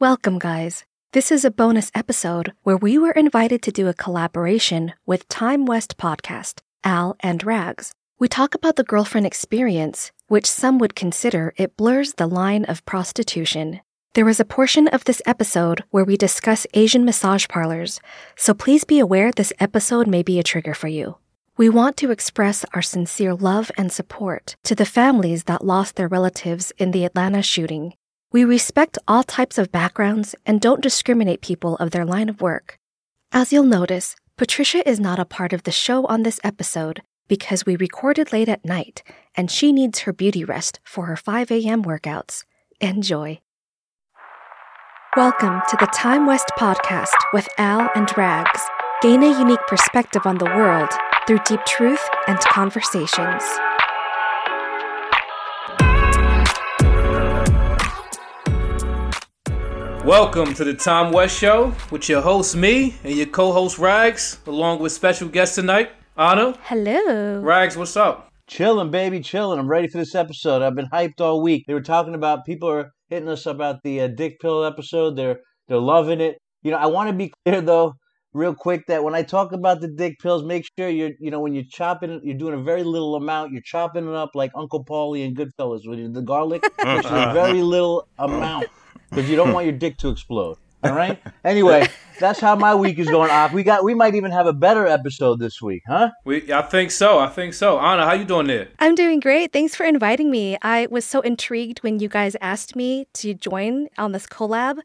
[0.00, 0.86] Welcome, guys.
[1.12, 5.66] This is a bonus episode where we were invited to do a collaboration with Time
[5.66, 7.92] West Podcast, Al and Rags.
[8.18, 12.82] We talk about the girlfriend experience, which some would consider it blurs the line of
[12.86, 13.82] prostitution.
[14.14, 18.00] There is a portion of this episode where we discuss Asian massage parlors,
[18.36, 21.18] so please be aware this episode may be a trigger for you.
[21.58, 26.08] We want to express our sincere love and support to the families that lost their
[26.08, 27.92] relatives in the Atlanta shooting.
[28.32, 32.78] We respect all types of backgrounds and don't discriminate people of their line of work.
[33.32, 37.66] As you'll notice, Patricia is not a part of the show on this episode because
[37.66, 39.02] we recorded late at night
[39.34, 41.82] and she needs her beauty rest for her 5 a.m.
[41.82, 42.44] workouts.
[42.80, 43.40] Enjoy.
[45.16, 48.60] Welcome to the Time West podcast with Al and Rags.
[49.02, 50.90] Gain a unique perspective on the world
[51.26, 53.42] through deep truth and conversations.
[60.04, 64.38] Welcome to the Tom West Show with your host, me, and your co host, Rags,
[64.46, 66.58] along with special guest tonight, Anna.
[66.62, 67.38] Hello.
[67.40, 68.32] Rags, what's up?
[68.46, 69.58] Chilling, baby, chilling.
[69.58, 70.62] I'm ready for this episode.
[70.62, 71.64] I've been hyped all week.
[71.66, 75.16] They were talking about people are hitting us about the uh, dick pill episode.
[75.16, 76.38] They're they're loving it.
[76.62, 77.92] You know, I want to be clear though,
[78.32, 81.40] real quick, that when I talk about the dick pills, make sure you're you know
[81.40, 83.52] when you're chopping it, you're doing a very little amount.
[83.52, 87.32] You're chopping it up like Uncle Paulie and Goodfellas with the garlic, which is a
[87.34, 88.66] very little amount
[89.10, 90.56] because you don't want your dick to explode.
[90.82, 91.20] All right.
[91.44, 93.52] Anyway, that's how my week is going off.
[93.52, 93.84] We got.
[93.84, 96.10] We might even have a better episode this week, huh?
[96.24, 97.18] We, I think so.
[97.18, 97.78] I think so.
[97.78, 98.68] Anna, how you doing there?
[98.78, 99.52] I'm doing great.
[99.52, 100.56] Thanks for inviting me.
[100.62, 104.78] I was so intrigued when you guys asked me to join on this collab.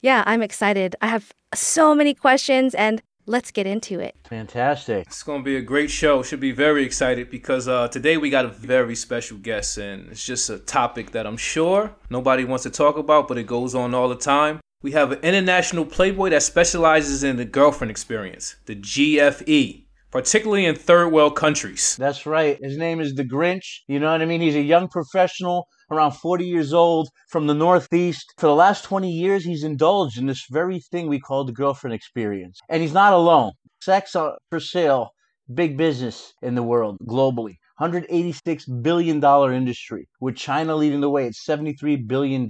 [0.00, 0.96] Yeah, I'm excited.
[1.00, 4.14] I have so many questions and let's get into it.
[4.28, 5.06] Fantastic.
[5.06, 6.22] It's going to be a great show.
[6.22, 10.24] Should be very excited because uh, today we got a very special guest, and it's
[10.24, 13.94] just a topic that I'm sure nobody wants to talk about, but it goes on
[13.94, 14.60] all the time.
[14.82, 20.76] We have an international playboy that specializes in the girlfriend experience, the GFE, particularly in
[20.76, 21.96] third world countries.
[21.98, 22.58] That's right.
[22.60, 23.80] His name is the Grinch.
[23.88, 24.40] You know what I mean?
[24.40, 28.32] He's a young professional, around 40 years old, from the Northeast.
[28.38, 31.94] For the last 20 years, he's indulged in this very thing we call the girlfriend
[31.94, 32.58] experience.
[32.68, 33.52] And he's not alone.
[33.80, 35.10] Sex for sale,
[35.52, 37.56] big business in the world globally.
[37.80, 42.48] $186 billion industry, with China leading the way at $73 billion.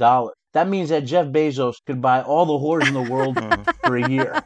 [0.57, 3.37] That means that Jeff Bezos could buy all the whores in the world
[3.85, 4.43] for a year.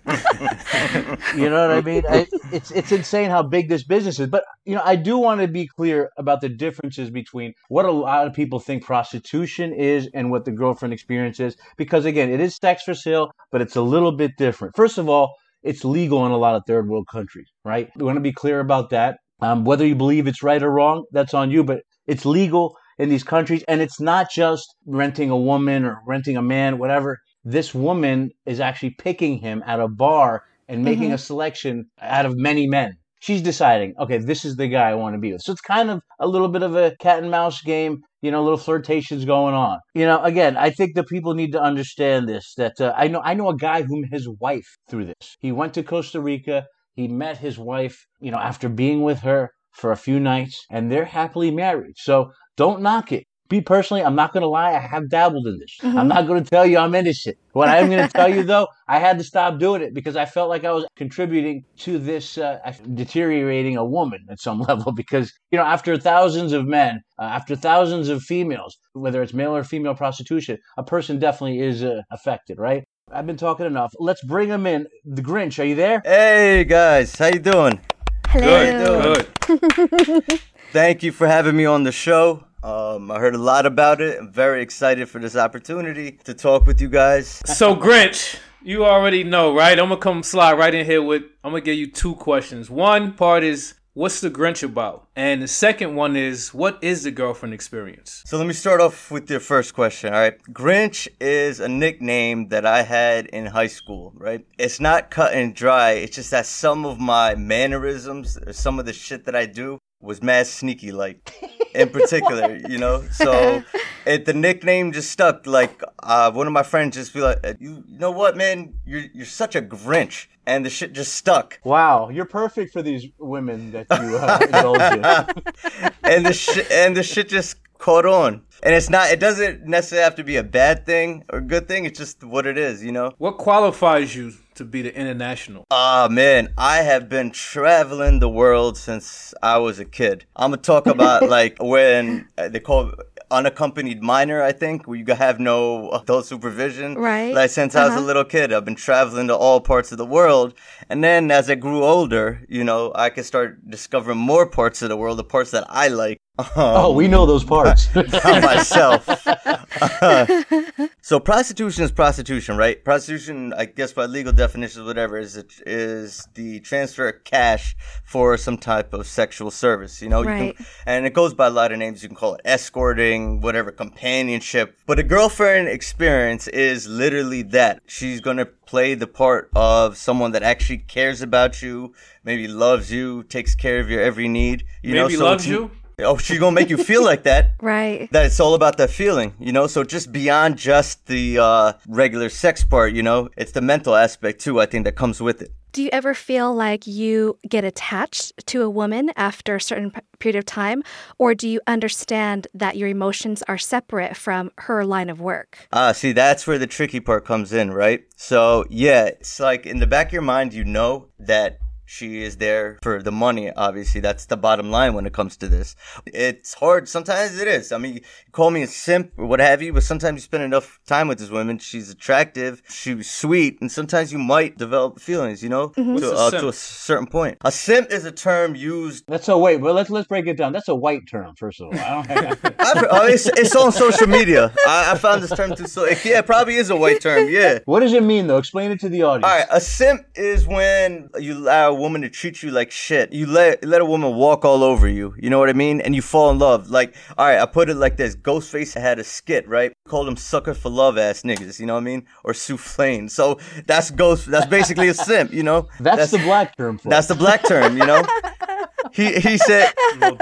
[1.36, 2.02] you know what I mean?
[2.10, 4.26] I, it's it's insane how big this business is.
[4.26, 7.92] But you know, I do want to be clear about the differences between what a
[7.92, 11.54] lot of people think prostitution is and what the girlfriend experience is.
[11.76, 14.74] Because again, it is sex for sale, but it's a little bit different.
[14.74, 17.88] First of all, it's legal in a lot of third world countries, right?
[17.94, 19.18] We want to be clear about that.
[19.42, 21.62] Um, whether you believe it's right or wrong, that's on you.
[21.62, 26.36] But it's legal in these countries, and it's not just renting a woman or renting
[26.36, 27.18] a man, whatever.
[27.44, 31.14] This woman is actually picking him at a bar and making Mhm.
[31.14, 32.92] a selection out of many men.
[33.20, 35.42] She's deciding, okay, this is the guy I want to be with.
[35.42, 38.42] So it's kind of a little bit of a cat and mouse game, you know,
[38.42, 39.78] little flirtations going on.
[39.94, 42.54] You know, again, I think the people need to understand this.
[42.56, 45.36] That uh, I know, I know a guy whom his wife through this.
[45.40, 46.66] He went to Costa Rica.
[46.94, 50.90] He met his wife, you know, after being with her for a few nights, and
[50.90, 51.96] they're happily married.
[51.96, 53.24] So don't knock it.
[53.48, 54.74] Be personally, I'm not going to lie.
[54.74, 55.78] I have dabbled in this.
[55.82, 55.98] Mhm.
[55.98, 57.36] I'm not going to tell you I'm innocent.
[57.52, 60.14] What I am going to tell you, though, I had to stop doing it because
[60.14, 62.58] I felt like I was contributing to this uh,
[62.94, 64.92] deteriorating a woman at some level.
[64.92, 69.56] Because, you know, after thousands of men, uh, after thousands of females, whether it's male
[69.56, 72.84] or female prostitution, a person definitely is uh, affected, right?
[73.10, 73.92] I've been talking enough.
[73.98, 74.86] Let's bring him in.
[75.06, 76.02] The Grinch, are you there?
[76.04, 77.80] Hey guys, how you doing?
[78.28, 79.14] Hello.
[79.46, 79.60] Good,
[80.06, 80.40] good.
[80.72, 82.44] Thank you for having me on the show.
[82.62, 84.18] Um, I heard a lot about it.
[84.18, 87.40] I'm very excited for this opportunity to talk with you guys.
[87.46, 89.78] So, Grinch, you already know, right?
[89.78, 92.14] I'm going to come slide right in here with, I'm going to give you two
[92.16, 92.68] questions.
[92.68, 95.08] One part is, what's the Grinch about?
[95.16, 98.22] And the second one is, what is the girlfriend experience?
[98.26, 100.12] So let me start off with your first question.
[100.12, 104.12] All right, Grinch is a nickname that I had in high school.
[104.14, 105.92] Right, it's not cut and dry.
[105.92, 109.78] It's just that some of my mannerisms, or some of the shit that I do,
[110.00, 111.34] was mad sneaky like
[111.74, 113.02] in particular you know?
[113.12, 113.62] So
[114.06, 117.84] it the nickname just stuck like uh one of my friends just be like you,
[117.86, 118.74] you know what man?
[118.84, 120.26] You're you're such a grinch.
[120.46, 121.60] And the shit just stuck.
[121.62, 125.92] Wow, you're perfect for these women that you uh, indulge in.
[126.02, 130.04] and the shit and the shit just caught on and it's not it doesn't necessarily
[130.04, 132.84] have to be a bad thing or a good thing it's just what it is
[132.86, 135.64] you know What qualifies you to be the international?
[135.70, 140.16] Ah man, I have been traveling the world since I was a kid.
[140.36, 142.92] I'm gonna talk about like when uh, they call
[143.30, 146.94] unaccompanied minor, I think, where you have no adult supervision.
[146.96, 147.32] Right.
[147.34, 148.06] Like since I was a Uh-huh.
[148.06, 150.54] little kid, I've been traveling to all parts of the world.
[150.90, 154.88] And then as I grew older, you know, I could start discovering more parts of
[154.88, 156.18] the world, the parts that I like.
[156.56, 157.94] Oh, we know those parts.
[157.94, 159.04] Not myself.
[161.02, 162.82] so prostitution is prostitution, right?
[162.82, 165.36] Prostitution, I guess by legal definitions, whatever, is
[165.66, 170.00] is the transfer of cash for some type of sexual service.
[170.00, 170.56] You know, you Right.
[170.56, 172.02] can, and it goes by a lot of names.
[172.02, 174.78] You can call it escorting, whatever, companionship.
[174.86, 177.80] But a girlfriend experience is literally that.
[177.86, 181.92] She's gonna play the part of someone that actually cares about you,
[182.24, 184.64] maybe loves you, takes care of your every need.
[184.82, 185.70] You know, Maybe so loves it's- you?
[186.04, 188.10] Oh, she's gonna make you feel like that Right.
[188.12, 189.66] that it's all about that feeling, you know.
[189.66, 194.40] So just beyond just the uh, regular sex part, you know, it's the mental aspect
[194.40, 194.60] too.
[194.60, 195.52] I think that comes with it.
[195.72, 200.00] Do you ever feel like you get attached to a woman after a certain p-
[200.18, 200.82] period of time?
[201.16, 205.68] Or do you understand that your emotions are separate from her line of work?
[205.72, 208.02] Ah, see, that's where the tricky part comes in, right?
[208.16, 212.36] So yeah, it's like in the back of your mind, you know that she is
[212.36, 213.50] there for the money.
[213.50, 215.74] Obviously, that's the bottom line when it comes to this.
[216.06, 216.88] It's hard.
[216.88, 217.72] Sometimes it is.
[217.72, 218.00] I mean, you
[218.30, 221.18] call me a simp or what have you, but sometimes you spend enough time with
[221.18, 221.58] this woman.
[221.58, 222.62] She's attractive.
[222.68, 225.42] She's sweet, and sometimes you might develop feelings.
[225.42, 226.42] You know, What's to, a uh, simp?
[226.42, 227.38] to a certain point.
[227.44, 229.04] A simp is a term used.
[229.08, 229.56] That's a wait.
[229.56, 230.52] Well, let's let's break it down.
[230.52, 231.74] That's a white term, first of all.
[231.74, 234.52] I don't I've, oh, it's, it's on social media.
[234.64, 235.66] I, I found this term too.
[235.66, 237.28] So yeah, it probably is a white term.
[237.28, 237.58] Yeah.
[237.64, 238.38] what does it mean, though?
[238.38, 239.24] Explain it to the audience.
[239.24, 243.12] All right, a simp is when you allow a woman to treat you like shit.
[243.12, 245.14] You let let a woman walk all over you.
[245.18, 245.80] You know what I mean?
[245.80, 246.70] And you fall in love.
[246.70, 249.72] Like, all right, I put it like this: Ghostface had a skit, right?
[249.88, 251.58] Called them sucker for love ass niggas.
[251.58, 252.06] You know what I mean?
[252.24, 253.10] Or soufflane.
[253.10, 254.26] So that's ghost.
[254.26, 255.32] That's basically a simp.
[255.32, 255.68] You know?
[255.80, 257.14] That's, the black term for That's it.
[257.14, 257.76] the black term.
[257.76, 258.02] You know?
[258.92, 260.16] He he said No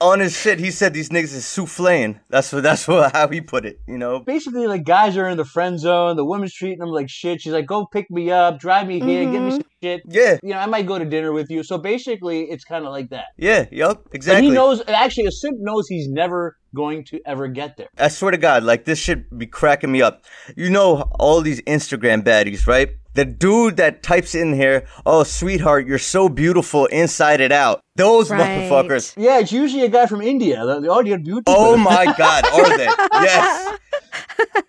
[0.00, 0.58] on his shit.
[0.58, 2.20] He said these niggas is soufflane.
[2.28, 3.80] That's what that's what how he put it.
[3.86, 4.20] You know?
[4.20, 6.16] Basically, like guys are in the friend zone.
[6.16, 7.40] The woman's treating them like shit.
[7.40, 9.50] She's like, "Go pick me up, drive me here, give me mm-hmm.
[9.50, 10.38] some shit." Yeah.
[10.42, 11.62] You know, I might go to dinner with you.
[11.62, 13.26] So basically, it's kind of like that.
[13.36, 13.66] Yeah.
[13.70, 14.04] Yup.
[14.04, 14.48] But Exactly.
[14.48, 14.82] he knows.
[14.88, 17.88] Actually, a simp knows he's never going to ever get there.
[17.98, 20.24] I swear to God, like this shit be cracking me up.
[20.56, 22.90] You know all these Instagram baddies, right?
[23.14, 28.30] The dude that types in here, "Oh, sweetheart, you're so beautiful inside and out." Those
[28.30, 28.40] Right.
[28.40, 29.14] motherfuckers.
[29.16, 30.64] Yeah, it's usually a guy from India.
[30.64, 31.42] The, the audio beauty.
[31.46, 32.84] Oh my God, are they?
[33.24, 33.78] Yes,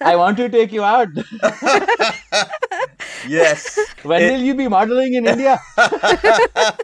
[0.02, 1.08] I want to take you out.
[3.28, 3.80] yes.
[4.04, 5.60] when It- will you be modeling in India?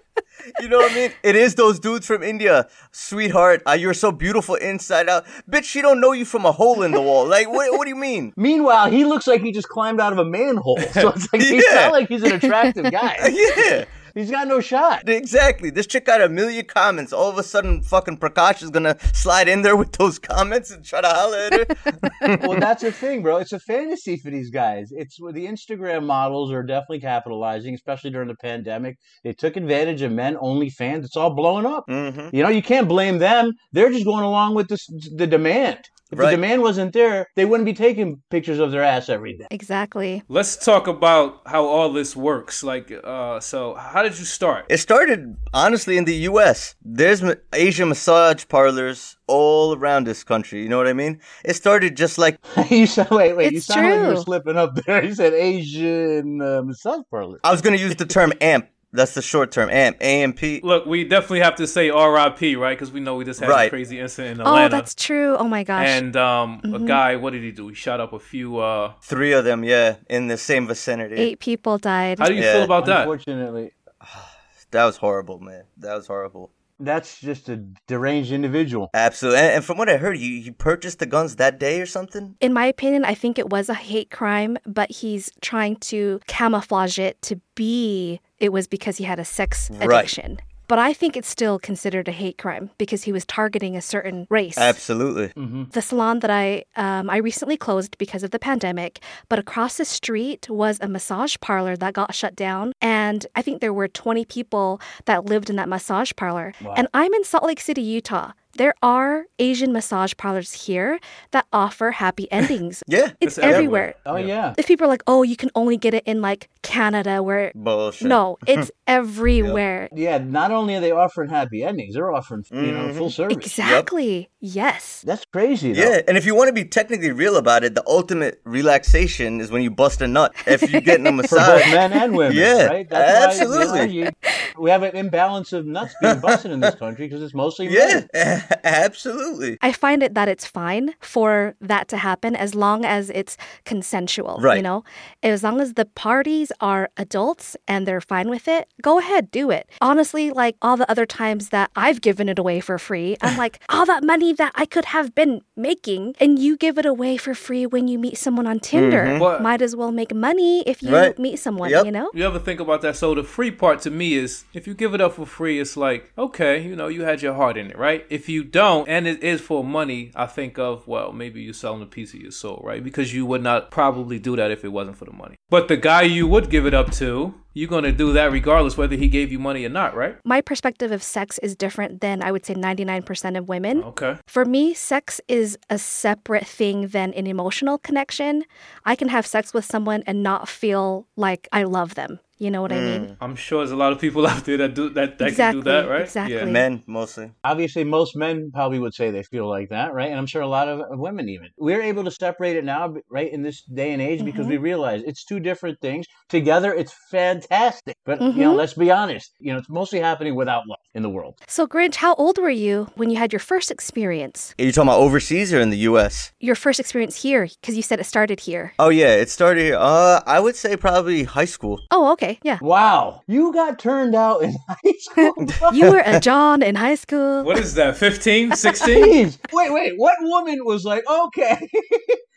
[0.62, 1.12] You know what I mean?
[1.24, 3.62] It is those dudes from India, sweetheart.
[3.68, 5.66] Uh, you're so beautiful inside out, bitch.
[5.66, 7.28] She don't know you from a hole in the wall.
[7.28, 7.72] Like, what?
[7.74, 8.34] What do you mean?
[8.38, 10.80] Meanwhile, he looks like he just climbed out of a manhole.
[10.94, 13.18] So it's like he's not like he's an attractive guy.
[13.30, 13.86] Yeah.
[14.18, 15.08] He's got no shot.
[15.08, 15.70] Exactly.
[15.70, 17.14] This chick got a million comments.
[17.14, 20.84] All of a sudden, fucking Prakash is gonna slide in there with those comments and
[20.84, 22.38] try to holler at her.
[22.48, 23.38] well, that's the thing, bro.
[23.38, 24.90] It's a fantasy for these guys.
[24.92, 28.98] It's the Instagram models are definitely capitalizing, especially during the pandemic.
[29.24, 31.06] They took advantage of men only fans.
[31.06, 31.84] It's all blowing up.
[31.88, 33.52] hmm You know, you can't blame them.
[33.72, 35.82] They're just going along with this, the demand.
[36.12, 36.32] If Right.
[36.32, 39.48] the demand wasn't there, they wouldn't be taking pictures of their ass every day.
[39.52, 40.24] Exactly.
[40.30, 42.64] Let's talk about how all this works.
[42.64, 44.66] Like, uh, so how did you start?
[44.70, 46.76] It started honestly in the U.S.
[46.82, 50.62] There's ma- Asian massage parlors all around this country.
[50.64, 51.20] You know what I mean?
[51.44, 52.40] It started just like
[52.70, 53.52] you said, wait, wait.
[53.52, 55.04] you It's sound like you were slipping up there.
[55.08, 57.40] You said Asian uh, massage parlor.
[57.44, 58.68] I was gonna use the term AMP.
[58.94, 59.98] That's the short term AMP.
[60.02, 60.64] AMP.
[60.64, 62.56] Look, we definitely have to say R.I.P.
[62.56, 64.66] Right, because we know we just had a crazy incident in Atlanta.
[64.76, 65.36] Oh, that's true.
[65.38, 65.86] Oh my gosh.
[65.86, 66.74] and um, Mm-hmm.
[66.76, 67.68] a guy, what did he do?
[67.68, 68.58] He shot up a few.
[68.58, 71.16] Uh, Three of them, yeah, in the same vicinity.
[71.16, 72.18] Eight people died.
[72.20, 72.54] how do you Yeah.
[72.54, 73.02] feel about that?
[73.02, 73.72] Unfortunately,
[74.72, 75.64] That was horrible, man.
[75.78, 76.52] That was horrible.
[76.80, 77.58] That's just a
[77.88, 78.90] deranged individual.
[78.94, 79.40] Absolutely.
[79.40, 82.36] And, and from what I heard, you you purchased the guns that day or something.
[82.40, 87.00] In my opinion, I think it was a hate crime, but he's trying to camouflage
[87.00, 90.47] it to be it was because he had a sex Right.
[90.68, 90.76] Addiction.
[90.76, 94.28] But I think it's still considered a hate crime because he was targeting a certain
[94.30, 94.58] race.
[94.58, 95.32] Absolutely.
[95.72, 99.86] the salon that I um, I recently closed because of the pandemic, but across the
[99.86, 104.26] street was a massage parlor that got shut down, and I think there were 20
[104.26, 106.54] people that lived in that massage parlor.
[106.62, 106.74] Wow.
[106.78, 108.32] And I'm in Salt Lake City, Utah.
[108.58, 111.00] There are Asian massage parlors here
[111.32, 112.84] that offer happy endings.
[112.88, 113.12] Yeah.
[113.22, 113.96] It's It's everywhere.
[114.06, 114.06] everywhere.
[114.06, 114.54] Oh yeah.
[114.58, 118.08] If people are like, "Oh, you can only get it in like Canada," where Bullshit.
[118.08, 119.90] no, it's everywhere.
[119.94, 122.98] Yeah, not only are they offering happy endings, they're offering you know Mm-hmm.
[122.98, 123.38] full service.
[123.38, 124.30] Exactly.
[124.40, 125.04] Yes.
[125.06, 125.74] That's crazy.
[125.74, 125.82] Though.
[125.82, 129.50] Yeah, and if you want to be technically real about it, the ultimate relaxation is
[129.52, 130.34] when you bust a nut.
[130.46, 132.38] If you're getting a massage, for both men and women.
[132.38, 132.88] Yeah, right?
[132.92, 133.68] absolutely.
[133.68, 137.08] Why, you know, you- we have an imbalance of nuts being busted in this country
[137.08, 138.44] because it's mostly Yeah, men.
[138.64, 139.58] Absolutely.
[139.62, 144.40] I find it that it's fine for that to happen as long as it's consensual.
[144.58, 144.84] You know,
[145.24, 149.52] as long as the parties are adults and they're fine with it, go ahead, do
[149.52, 149.70] it.
[149.82, 153.60] Honestly, like all the other times that I've given it away for free, I'm like,
[153.70, 157.34] all that money that I could have been making, and you give it away for
[157.34, 159.04] free when you meet someone on Tinder.
[159.06, 159.20] Mm-hmm.
[159.20, 161.18] But- Might as well make money if you Right.
[161.20, 161.86] meet someone, Yep.
[161.86, 162.10] you know?
[162.14, 162.96] You ever think about that?
[162.96, 165.76] So the free part to me is if you give it up for free, it's
[165.78, 168.06] like, okay, you know, you had your heart in it, right?
[168.10, 171.82] If you don't, and it is for money, I think of, well, maybe you're selling
[171.82, 172.84] a piece of your soul, right?
[172.84, 175.36] Because you would not probably do that if it wasn't for the money.
[175.50, 178.78] But the guy you would give it up to, you're going to do that regardless
[178.78, 180.18] whether he gave you money or not, right?
[180.24, 183.84] My perspective of sex is different than I would say 99% of women.
[183.84, 184.18] Okay.
[184.28, 188.44] For me, sex is a separate thing than an emotional connection.
[188.86, 192.20] I can have sex with someone and not feel like I love them.
[192.40, 193.06] You know what I mean?
[193.08, 193.18] Mm.
[193.22, 195.66] I'm sure there's a lot of people out there that do that, that Exactly, can
[195.66, 196.02] do that, right?
[196.02, 196.36] exactly.
[196.36, 196.46] Yeah.
[196.46, 197.32] Men mostly.
[197.44, 200.10] Obviously, most men probably would say they feel like that, right?
[200.10, 201.50] And I'm sure a lot of of women even.
[201.58, 204.52] We're able to separate it now, right, in this day and age because mm-hmm.
[204.52, 206.06] we realize it's two different things.
[206.30, 207.96] Together, it's fantastic.
[208.06, 208.58] But, you know, mm-hmm.
[208.58, 211.36] let's be honest, you know, it's mostly happening without love in the world.
[211.48, 214.54] So, Grinch, how old were you when you had your first experience?
[214.60, 216.32] Are you talking about overseas or in the U.S.?
[216.40, 218.74] Your first experience here, because you said it started here.
[218.80, 219.62] Oh yeah, it started.
[219.62, 219.78] here.
[219.78, 221.80] Uh, I would say probably high school.
[221.92, 222.60] Oh, okay, yeah.
[222.62, 223.24] Wow.
[223.28, 225.34] You got turned out in high school.
[225.74, 227.44] You were a John in high school.
[227.44, 229.34] What is that, 15, 16?
[229.52, 229.94] Wait, wait.
[229.98, 231.70] What woman was like, okay,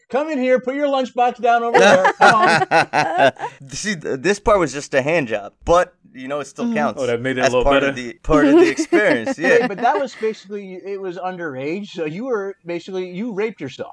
[0.08, 2.12] come in here, put your lunchbox down over there.
[2.14, 3.32] Come on.
[3.68, 6.74] See, this part was just a hand job, but you know it still mm-hmm.
[6.74, 7.00] counts.
[7.00, 7.88] Oh, that made it a little part better.
[7.88, 9.66] Of the, part of the experience, Wait, yeah.
[9.66, 13.90] but that was basically it was underage, so you were basically you raped yourself.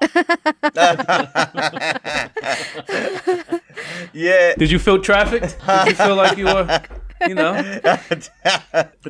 [4.12, 4.54] Yeah.
[4.54, 5.56] Did you feel trafficked?
[5.66, 6.82] Did you feel like you were,
[7.26, 7.54] you know?
[8.10, 8.28] Did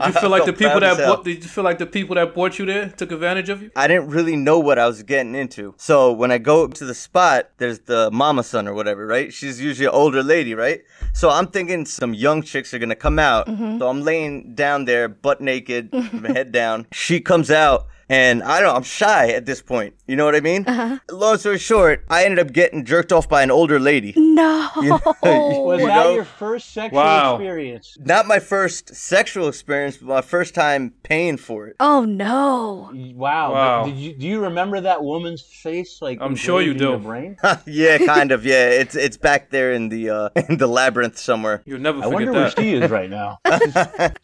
[0.07, 2.59] you feel like the people that bought, did you feel like the people that brought
[2.59, 3.71] you there took advantage of you?
[3.77, 5.75] I didn't really know what I was getting into.
[5.77, 9.33] So when I go to the spot, there's the mama son or whatever, right?
[9.33, 10.83] She's usually an older lady, right?
[11.13, 13.47] So I'm thinking some young chicks are gonna come out.
[13.47, 13.79] Mm-hmm.
[13.79, 15.93] So I'm laying down there, butt naked,
[16.27, 16.87] head down.
[16.93, 17.87] She comes out.
[18.11, 19.95] And I don't know, I'm shy at this point.
[20.07, 20.65] You know what I mean?
[21.11, 24.15] Long story short, I ended up getting jerked off by an older lady.
[24.17, 24.71] No.
[24.77, 26.15] Was You that know?
[26.15, 27.35] your first sexual Wow.
[27.35, 27.99] experience?
[28.01, 31.77] Not my first sexual experience, but my first time paying for it.
[31.81, 32.91] oh, no.
[33.15, 33.53] Wow.
[33.53, 33.85] Wow.
[33.85, 36.01] Did you do you remember that woman's face?
[36.01, 36.91] Like I'm sure you engraved in do.
[36.91, 37.37] your Brain?
[37.67, 38.47] yeah, kind of.
[38.47, 41.63] Yeah, it's it's back there in the uh, in the labyrinth somewhere.
[41.67, 43.39] You'll never I forget wonder where she is right now.
[43.47, 43.75] She's,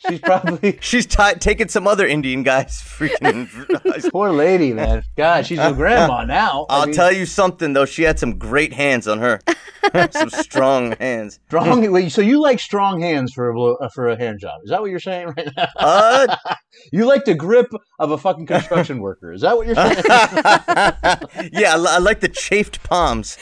[0.08, 3.48] she's probably She's ti taking some other Indian guys freaking.
[4.12, 5.02] poor lady, man.
[5.16, 6.66] God, she's a grandma now.
[6.69, 7.85] I I'll mean, tell you something though.
[7.87, 9.40] She had some great hands on her,
[10.11, 11.38] some strong hands.
[11.47, 11.90] Strong.
[11.93, 14.61] Wait, so you like strong hands for a blow, uh, for a hand job?
[14.64, 15.69] Is that what you're saying right now?
[15.76, 16.37] Uh,
[16.93, 17.69] You like the grip
[18.00, 19.33] of a fucking construction worker?
[19.33, 20.02] Is that what you're saying?
[21.52, 23.38] yeah, I, I like the chafed palms.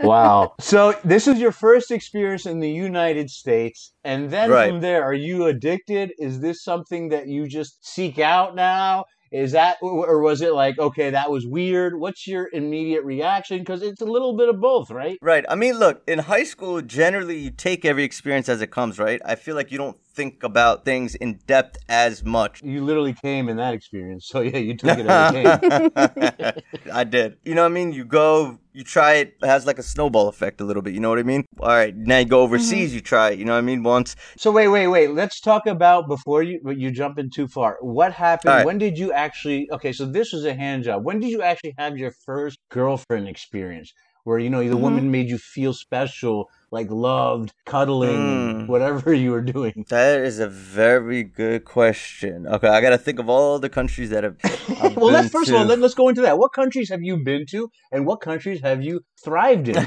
[0.00, 0.54] wow.
[0.60, 4.70] So this is your first experience in the United States, and then Right.
[4.70, 6.12] from there, are you addicted?
[6.18, 9.04] Is this something that you just seek out now?
[9.32, 11.96] Is that, or was it like, okay, that was weird?
[11.96, 13.60] What's your immediate reaction?
[13.60, 15.18] Because it's a little bit of both, right?
[15.22, 15.44] Right.
[15.48, 19.20] I mean, look, in high school, generally you take every experience as it comes, right?
[19.24, 22.60] I feel like you don't think about things in depth as much.
[22.64, 26.82] You literally came in that experience, so yeah, you took it as it came.
[26.92, 27.36] I did.
[27.44, 27.92] You know what I mean?
[27.92, 29.36] You go, you try it.
[29.42, 30.94] It has like a snowball effect a little bit.
[30.94, 31.44] You know what I mean?
[31.60, 31.94] All right.
[31.94, 32.94] Now you go overseas, mm-hmm.
[32.96, 33.38] you try it.
[33.38, 33.82] You know what I mean?
[33.82, 34.16] Once.
[34.38, 35.10] So wait, wait, wait.
[35.10, 37.76] Let's talk about before you but you jump in too far.
[37.82, 38.54] What happened?
[38.54, 38.66] Right.
[38.66, 39.70] When did you actually?
[39.70, 41.04] Okay, so this was a hand job.
[41.04, 43.92] When did you actually have your first girlfriend experience,
[44.24, 44.82] where you know the mm-hmm.
[44.82, 48.66] woman made you feel special, like loved, cuddling, Mm.
[48.68, 49.84] whatever you were doing?
[49.88, 52.46] That is a very good question.
[52.46, 54.36] Okay, I got to think of all the countries that have.
[54.80, 55.68] I've well, let's been first of all to.
[55.68, 56.38] let, let's go into that.
[56.38, 59.76] What countries have you been to, and what countries have you thrived in?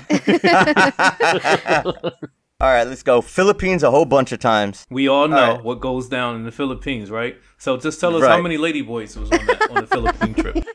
[2.60, 3.22] all right, let's go.
[3.22, 4.86] Philippines a whole bunch of times.
[4.90, 5.64] We all know All right.
[5.64, 7.38] what goes down in the Philippines, right?
[7.58, 10.66] So just tell us how many lady boys was on that on the Philippine trip.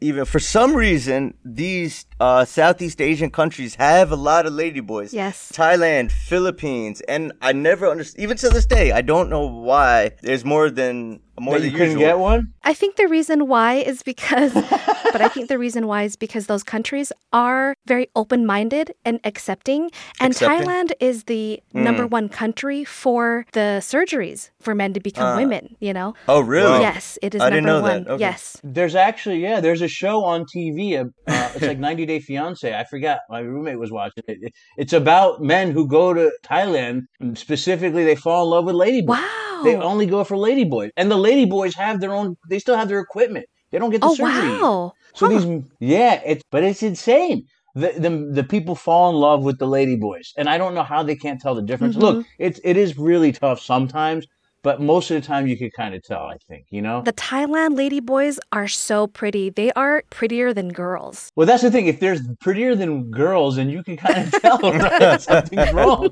[0.00, 5.12] Even for some reason, these uh, Southeast Asian countries have a lot of ladyboys.
[5.12, 5.52] Yes.
[5.54, 8.22] Thailand, Philippines, and I never understand.
[8.22, 11.76] Even to this day, I don't know why there's more than more that than you
[11.76, 12.06] couldn't usual.
[12.08, 12.52] get one.
[12.64, 14.52] I think the reason why is because,
[15.12, 19.20] but I think the reason why is because those countries are very open minded and
[19.24, 19.90] accepting.
[20.20, 20.66] And Accepting?
[20.66, 25.92] Thailand is the number one country for the surgeries for men to become women, you
[25.92, 26.14] know?
[26.28, 26.80] Oh, really?
[26.80, 28.04] Yes, it is I number didn't know one.
[28.04, 28.10] that.
[28.12, 28.20] Okay.
[28.20, 28.60] Yes.
[28.64, 30.98] There's actually, yeah, there's a show on TV.
[30.98, 32.74] Uh, uh, it's like 90 Day Fiance.
[32.74, 33.20] I forgot.
[33.28, 34.38] My roommate was watching it.
[34.42, 37.02] It- It's about men who go to Thailand.
[37.34, 39.06] Specifically, they fall in love with ladyboys.
[39.08, 39.45] Wow.
[39.66, 42.36] They only go for ladyboys, and the ladyboys have their own.
[42.48, 43.46] They still have their equipment.
[43.70, 44.58] They don't get the Oh surgery.
[44.60, 44.92] wow.
[45.14, 45.28] So Huh.
[45.28, 45.46] these,
[45.80, 47.46] yeah, it's but it's insane.
[47.74, 48.10] The, the
[48.42, 51.40] the people fall in love with the ladyboys, and I don't know how they can't
[51.40, 51.96] tell the difference.
[51.96, 52.00] Mhm.
[52.00, 54.26] Look, it's it is really tough sometimes,
[54.66, 56.24] but most of the time you can kind of tell.
[56.34, 56.98] I think you know.
[57.02, 59.48] The Thailand ladyboys are so pretty.
[59.50, 61.30] They are prettier than girls.
[61.36, 61.86] Well, that's the thing.
[61.86, 65.20] If they're prettier than girls, then you can kind of tell, right?
[65.30, 66.08] Something's wrong.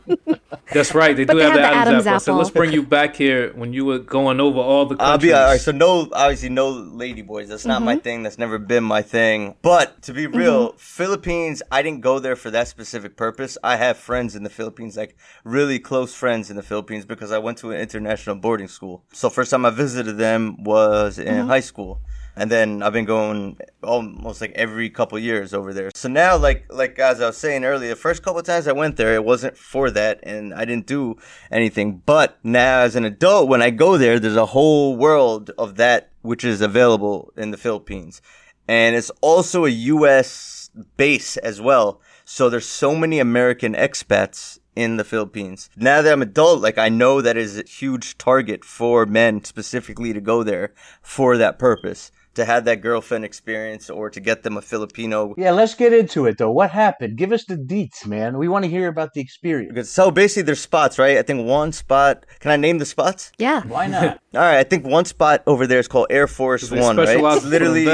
[0.73, 1.16] That's right.
[1.16, 2.20] They But do they have, have the the Adam's, Adam's apple.
[2.20, 5.30] So let's bring you back here when you were going over all the I'll countries.
[5.30, 5.61] be all right.
[5.61, 7.49] So no, obviously no lady boys.
[7.49, 7.84] That's not Mm-hmm.
[7.87, 8.23] my thing.
[8.23, 9.56] That's never been my thing.
[9.62, 13.58] But to be real, Philippines, I didn't go there for that specific purpose.
[13.64, 17.38] I have friends in the Philippines, like really close friends in the Philippines, because I
[17.38, 18.96] went to an international boarding school.
[19.20, 20.40] So first time I visited them
[20.74, 21.48] was in Mm-hmm.
[21.54, 21.92] high school.
[22.40, 25.90] And then I've been going almost like every couple years over there.
[26.02, 28.96] So now, like like as I was saying earlier, the first couple times I went
[28.96, 31.02] there, it wasn't for that, and I didn't do
[31.58, 32.02] anything.
[32.14, 36.00] But now, as an adult, when I go there, there's a whole world of that
[36.22, 38.20] which is available in the Philippines,
[38.66, 40.70] and it's also a U.S.
[40.96, 41.88] base as well.
[42.24, 45.71] So there's so many American expats in the Philippines.
[45.76, 50.12] Now that I'm adult, like I know that is a huge target for men specifically
[50.12, 52.11] to go there for that purpose.
[52.35, 55.37] To have that girlfriend experience or to get them a Filipino.
[55.38, 56.50] Yeah, let's get into it though.
[56.50, 57.16] What happened?
[57.16, 58.38] Give us the deets, man.
[58.38, 59.71] We want to hear about the experience.
[59.73, 61.16] Because- So basically, there's spots, right?
[61.16, 62.26] I think one spot.
[62.40, 63.31] Can I name the spots?
[63.38, 63.62] Yeah.
[63.69, 64.19] Why not?
[64.35, 67.21] All right, I think one spot over there is called Air Force One, right?
[67.23, 67.87] It's literally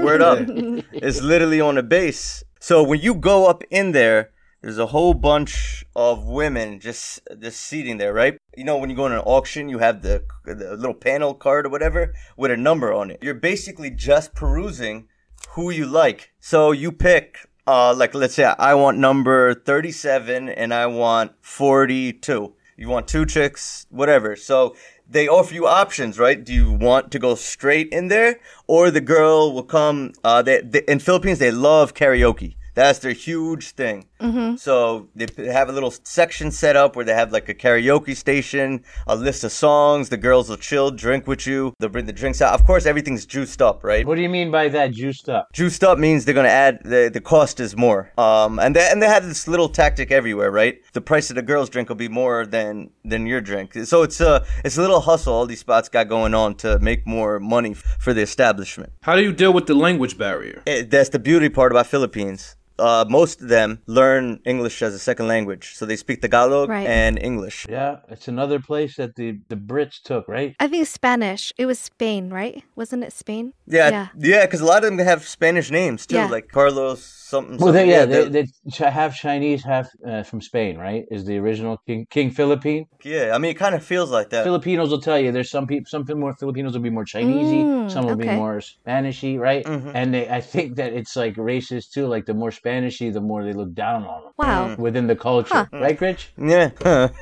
[0.00, 0.38] word up.
[0.92, 2.44] it's literally on a base.
[2.60, 7.60] So when you go up in there, there's a whole bunch of women just just
[7.60, 8.38] seating there, right?
[8.56, 11.66] You know, when you go in an auction, you have the the little panel card
[11.66, 13.20] or whatever with a number on it.
[13.22, 15.08] You're basically just perusing
[15.50, 16.32] who you like.
[16.40, 17.48] So you pick.
[17.66, 22.54] Uh, like let's say I want number 37 and I want 42.
[22.78, 24.36] You want two chicks, whatever.
[24.36, 24.74] So
[25.06, 26.42] they offer you options, right?
[26.42, 30.12] Do you want to go straight in there, or the girl will come?
[30.24, 32.56] Uh, they, they in Philippines they love karaoke.
[32.74, 34.07] That's their huge thing.
[34.56, 38.84] So they have a little section set up where they have like a karaoke station,
[39.06, 40.08] a list of songs.
[40.08, 41.72] The girls will chill, drink with you.
[41.78, 42.54] They'll bring the drinks out.
[42.58, 44.06] Of course, everything's juiced up, right?
[44.06, 45.52] what do you mean by that juiced up?
[45.52, 48.10] Juiced up means they're gonna add the the cost is more.
[48.18, 50.80] Um, and they and they have this little tactic everywhere, right?
[50.92, 53.74] The price of the girls' drink will be more than than your drink.
[53.84, 57.06] So it's a it's a little hustle all these spots got going on to make
[57.06, 58.92] more money f- for the establishment.
[59.02, 60.62] How do you deal with the language barrier?
[60.66, 62.56] Eh, that's the beauty part about Philippines.
[62.78, 66.86] Uh, most of them learn English as a second language, so they speak Tagalog Right.
[66.86, 67.66] and English.
[67.68, 70.54] Yeah, it's another place that the the Brits took, right?
[70.60, 71.52] I think Spanish.
[71.58, 72.62] It was Spain, right?
[72.76, 73.52] Wasn't it Spain?
[73.66, 74.06] Yeah, Yeah.
[74.18, 76.28] yeah, because a lot of them have Spanish names too, Yeah.
[76.36, 77.58] like Carlos something.
[77.58, 77.88] Well, something.
[77.88, 81.04] they, yeah, they're- they, they ch- half Chinese, half uh, from Spain, right?
[81.10, 82.84] Is the original King King Philippine?
[83.04, 83.34] yeah.
[83.34, 84.44] I mean, it kind of feels like that.
[84.44, 87.90] Filipinos will tell you there's some people, some more Filipinos will be more Chinesey, Mm,
[87.90, 89.64] some will be more Spanishy, right?
[89.64, 89.90] Mhm.
[89.98, 92.06] And they, I think that it's like racist too.
[92.14, 94.68] Like the more Spanishy, the more they look down on them Wow.
[94.68, 94.78] Mm.
[94.78, 96.26] within the culture, right, Grinch?
[96.36, 96.70] Yeah,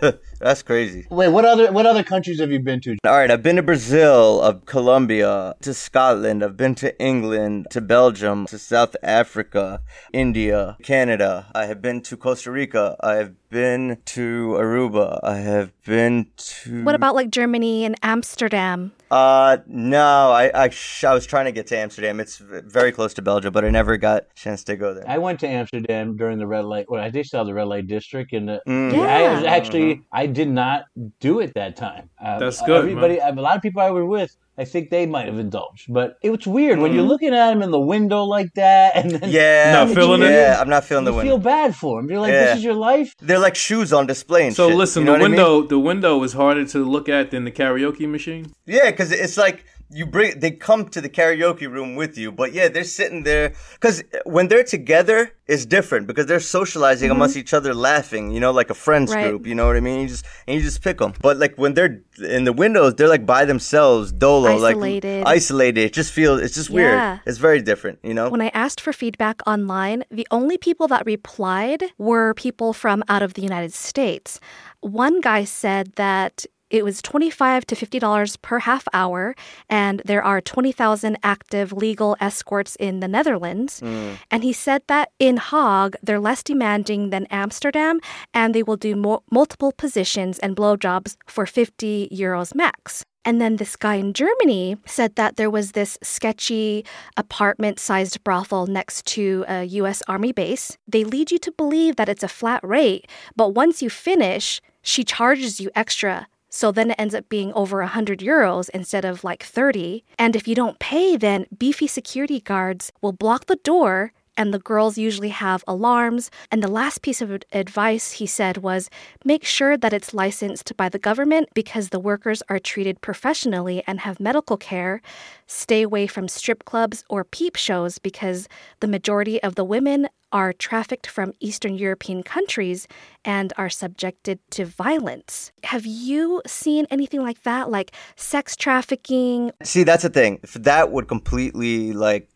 [0.38, 1.06] that's crazy.
[1.10, 2.96] Wait, what other what other countries have you been to?
[3.04, 7.80] All right, I've been to Brazil, of Colombia, to Scotland, I've been to England, to
[7.80, 9.80] Belgium, to South Africa,
[10.12, 11.46] India, Canada.
[11.54, 12.96] I have been to Costa Rica.
[13.00, 15.20] I have been to Aruba.
[15.22, 18.92] I have been to What about like Germany and Amsterdam?
[19.08, 22.18] Uh no, I I, sh- I was trying to get to Amsterdam.
[22.18, 25.04] It's very close to Belgium, but I never got a chance to go there.
[25.06, 26.86] I went to Amsterdam during the red light.
[26.90, 28.92] Well, I did saw the red light district, and the, Mm.
[28.94, 29.02] Yeah.
[29.02, 30.84] I was actually I did not
[31.20, 32.10] do it that time.
[32.22, 35.26] Uh, That's good, Everybody, a lot of people I was with, I think they might
[35.26, 38.54] have indulged, but it was weird when you're looking at them in the window like
[38.54, 39.30] that, and then.
[39.30, 40.30] Yeah, Not feeling it?
[40.30, 41.32] Yeah, I'm not feeling the you window.
[41.32, 42.10] feel bad for them.
[42.10, 42.44] You're like, Yeah.
[42.46, 43.14] this is your life.
[43.20, 44.46] They're like shoes on display.
[44.46, 45.36] And So shit, listen, you know the what I mean?
[45.36, 48.52] window the window is harder to look at than the karaoke machine.
[48.64, 52.52] Yeah, because it's like you bring they come to the karaoke room with you, but
[52.52, 57.16] yeah, they're sitting there because when they're together, it's different because they're socializing mm-hmm.
[57.16, 58.30] amongst each other, laughing.
[58.32, 59.28] You know, like a friends Right.
[59.28, 59.46] group.
[59.46, 60.00] You know what I mean?
[60.00, 61.12] You just and you just pick them.
[61.22, 65.24] But like when they're in the windows, they're like by themselves, dolo, Isolated.
[65.24, 65.84] like isolated.
[65.84, 66.76] It just feels it's just Yeah.
[66.76, 67.20] weird.
[67.26, 68.00] It's very different.
[68.02, 68.28] You know?
[68.28, 73.22] When I asked for feedback online, the only people that replied were people from out
[73.22, 74.40] of the United States.
[74.80, 76.44] One guy said that
[76.76, 79.34] it was 25 to $50 per half hour,
[79.68, 83.80] and there are 20,000 active legal escorts in the Netherlands.
[83.80, 84.14] Hmm.
[84.30, 88.00] And he said that in Hague, they're less demanding than Amsterdam,
[88.34, 93.04] and they will do mo- multiple positions and blowjobs for 50 euros max.
[93.26, 96.84] And then this guy in Germany said that there was this sketchy
[97.16, 100.78] apartment sized brothel next to a US Army base.
[100.86, 105.02] They lead you to believe that it's a flat rate, but once you finish, she
[105.02, 109.42] charges you extra So then it ends up being over 100 euros instead of like
[109.42, 110.04] 30.
[110.18, 114.58] And if you don't pay, then beefy security guards will block the door and the
[114.58, 116.30] girls usually have alarms.
[116.50, 118.90] And the last piece of advice he said was
[119.24, 124.00] make sure that it's licensed by the government because the workers are treated professionally and
[124.00, 125.00] have medical care.
[125.46, 128.48] Stay away from strip clubs or peep shows because
[128.80, 132.86] the majority of the women are trafficked from Eastern European countries
[133.24, 135.52] and are subjected to violence.
[135.64, 139.52] Have you seen anything like that, like sex trafficking?
[139.62, 140.40] See, that's the thing.
[140.54, 142.28] That would completely like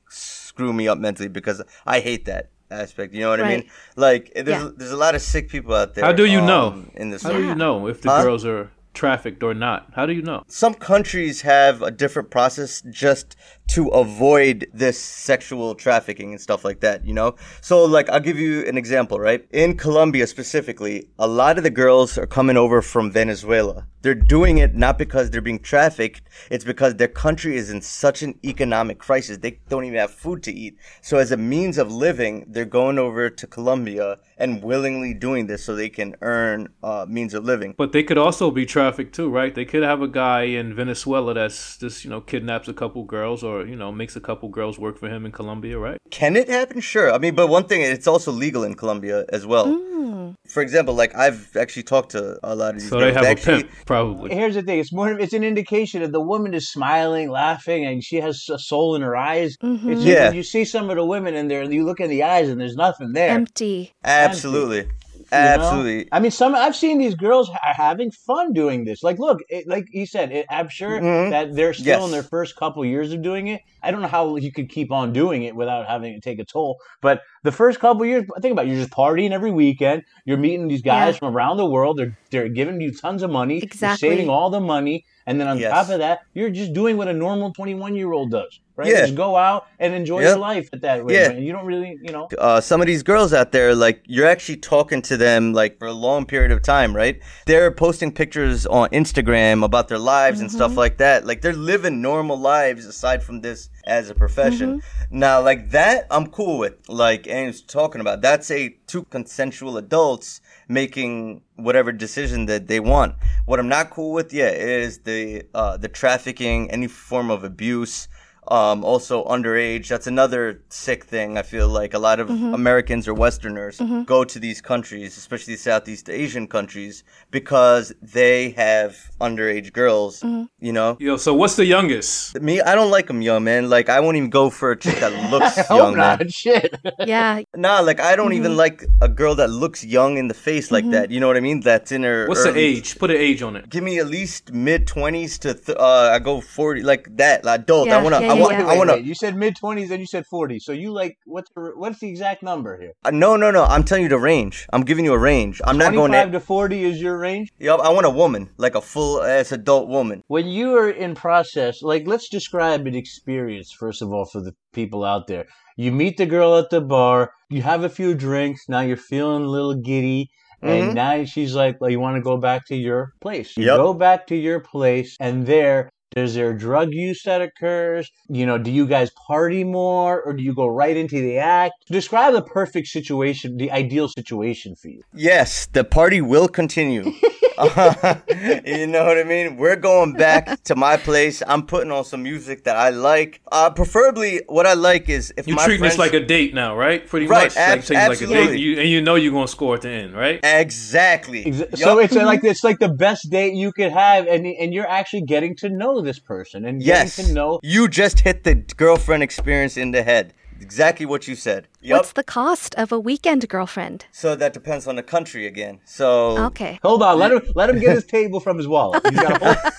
[0.61, 3.14] screw me up mentally because I hate that aspect.
[3.14, 3.53] You know what right.
[3.53, 3.70] I mean?
[3.96, 4.70] Like, there's yeah.
[4.77, 6.05] there's a lot of sick people out there.
[6.05, 7.23] How do you um, know in this?
[7.23, 8.23] How do you know if the huh?
[8.23, 9.88] girls are trafficked or not?
[9.94, 10.44] How do you know?
[10.49, 13.37] Some countries have a different process just
[13.70, 17.37] to avoid this sexual trafficking and stuff like that, you know?
[17.61, 19.46] So, like, I'll give you an example, right?
[19.52, 23.87] In Colombia specifically, a lot of the girls are coming over from Venezuela.
[24.02, 28.22] They're doing it not because they're being trafficked, it's because their country is in such
[28.22, 29.38] an economic crisis.
[29.38, 30.76] They don't even have food to eat.
[31.00, 35.62] So, as a means of living, they're going over to Colombia and willingly doing this
[35.62, 37.74] so they can earn uh, means of living.
[37.76, 39.54] But they could also be trafficked too, right?
[39.54, 43.44] They could have a guy in Venezuela that's just, you know, kidnaps a couple girls
[43.44, 45.99] or you know makes a couple girls work for him in Colombia, right?
[46.11, 46.81] Can it happen?
[46.81, 47.12] Sure.
[47.12, 49.66] I mean, but one thing, it's also legal in Colombia as well.
[49.66, 50.37] Mm.
[50.46, 52.90] For example, like I've actually talked to a lot of these.
[52.90, 53.11] So girls.
[53.11, 54.35] they have they actually, a pimp, probably.
[54.35, 55.18] Here's the thing: it's more.
[55.18, 59.03] It's an indication that the woman is smiling, laughing, and she has a soul in
[59.03, 59.57] her eyes.
[59.59, 59.90] Mm-hmm.
[59.90, 60.33] It's yeah.
[60.33, 62.61] you see some of the women in there, and you look in the eyes, and
[62.61, 63.31] there's nothing there.
[63.31, 63.92] Empty.
[64.05, 64.81] Absolutely.
[64.81, 64.94] Empty.
[65.32, 65.98] Absolutely.
[65.98, 66.08] Know?
[66.12, 69.02] I mean, some I've seen these girls ha- having fun doing this.
[69.02, 71.30] Like, look, it, like he said, it, I'm sure mm-hmm.
[71.30, 72.04] that they're still yes.
[72.04, 73.62] in their first couple years of doing it.
[73.82, 76.44] I don't know how you could keep on doing it without having to take a
[76.44, 76.78] toll.
[77.00, 80.02] But the first couple years, think about it, you're just partying every weekend.
[80.24, 81.18] You're meeting these guys yeah.
[81.20, 81.98] from around the world.
[81.98, 83.58] They're they're giving you tons of money.
[83.58, 84.08] Exactly.
[84.08, 85.70] You're saving all the money, and then on yes.
[85.72, 88.90] top of that, you're just doing what a normal 21 year old does right?
[88.90, 89.00] Yeah.
[89.02, 90.30] Just go out and enjoy yep.
[90.30, 91.14] your life at that way.
[91.14, 91.32] Yeah.
[91.32, 92.28] You don't really, you know.
[92.38, 95.86] Uh, some of these girls out there, like, you're actually talking to them, like, for
[95.86, 97.20] a long period of time, right?
[97.46, 100.44] They're posting pictures on Instagram about their lives mm-hmm.
[100.44, 100.78] and stuff mm-hmm.
[100.78, 101.26] like that.
[101.26, 104.78] Like, they're living normal lives aside from this as a profession.
[104.78, 105.18] Mm-hmm.
[105.18, 106.88] Now, like, that I'm cool with.
[106.88, 108.22] Like, Aim's talking about.
[108.22, 110.40] That's a two consensual adults
[110.70, 113.16] making whatever decision that they want.
[113.44, 118.09] What I'm not cool with, yet is the uh, the trafficking, any form of abuse,
[118.48, 119.88] um, also underage.
[119.88, 121.38] That's another sick thing.
[121.38, 122.55] I feel like a lot of mm-hmm.
[122.55, 124.03] Americans or Westerners mm-hmm.
[124.03, 130.20] go to these countries, especially Southeast Asian countries, because they have underage girls.
[130.20, 130.44] Mm-hmm.
[130.61, 130.96] You know.
[131.00, 132.40] Yo, so what's the youngest?
[132.40, 133.68] Me, I don't like them young, man.
[133.68, 135.96] Like I won't even go for a chick that looks young.
[135.96, 136.29] man.
[136.29, 136.74] Shit.
[137.07, 137.42] yeah.
[137.55, 138.59] Nah, like I don't even mm-hmm.
[138.59, 140.92] like a girl that looks young in the face like mm-hmm.
[140.92, 141.11] that.
[141.11, 141.61] You know what I mean?
[141.61, 142.26] That's in her.
[142.26, 142.53] What's early...
[142.53, 142.98] the age?
[142.98, 143.68] Put an age on it.
[143.68, 147.44] Give me at least mid twenties to th- uh, I go forty like that.
[147.44, 147.88] Like adult.
[147.88, 148.20] Yeah, I wanna.
[148.20, 148.54] Yeah, I want.
[148.54, 149.02] I want to.
[149.02, 150.58] You said mid twenties, and you said forty.
[150.58, 152.92] So you like what's the, what's the exact number here?
[153.04, 153.64] Uh, no, no, no.
[153.64, 154.66] I'm telling you the range.
[154.72, 155.60] I'm giving you a range.
[155.64, 156.10] I'm not going.
[156.10, 157.50] Twenty-five to forty is your range.
[157.58, 157.80] Yep.
[157.80, 160.22] I want a woman, like a full ass adult woman.
[160.28, 164.52] When you are in process, like let's describe an experience first of all for the
[164.72, 165.46] people out there.
[165.76, 167.32] You meet the girl at the bar.
[167.48, 168.68] You have a few drinks.
[168.68, 170.30] Now you're feeling a little giddy.
[170.62, 170.94] And mm-hmm.
[170.94, 173.56] now she's like, well, you want to go back to your place.
[173.56, 173.76] You yep.
[173.78, 178.11] go back to your place, and there is there drug use that occurs?
[178.29, 181.75] You know, do you guys party more or do you go right into the act?
[181.87, 185.03] Describe the perfect situation, the ideal situation for you.
[185.14, 187.12] Yes, the party will continue.
[187.59, 188.16] uh,
[188.64, 189.57] you know what I mean?
[189.57, 191.42] We're going back to my place.
[191.46, 193.40] I'm putting on some music that I like.
[193.51, 195.94] Uh, preferably, what I like is if you my treating friends...
[195.94, 197.07] this like a date now, right?
[197.07, 198.37] Pretty right, much, ab- like, absolutely.
[198.37, 200.40] like a date, you, and you know you're gonna score at the end, right?
[200.42, 201.44] Exactly.
[201.44, 204.88] Exa- so it's like it's like the best date you could have, and and you're
[204.88, 207.16] actually getting to know this person and yes.
[207.16, 207.60] getting to know.
[207.62, 210.34] You just hit the girlfriend experience in the head.
[210.60, 211.68] Exactly what you said.
[211.82, 211.96] Yep.
[211.96, 214.04] What's the cost of a weekend girlfriend?
[214.12, 215.80] So that depends on the country again.
[215.86, 217.18] So okay, hold on.
[217.18, 219.02] Let him let him get his table from his wallet.
[219.06, 219.72] You gotta,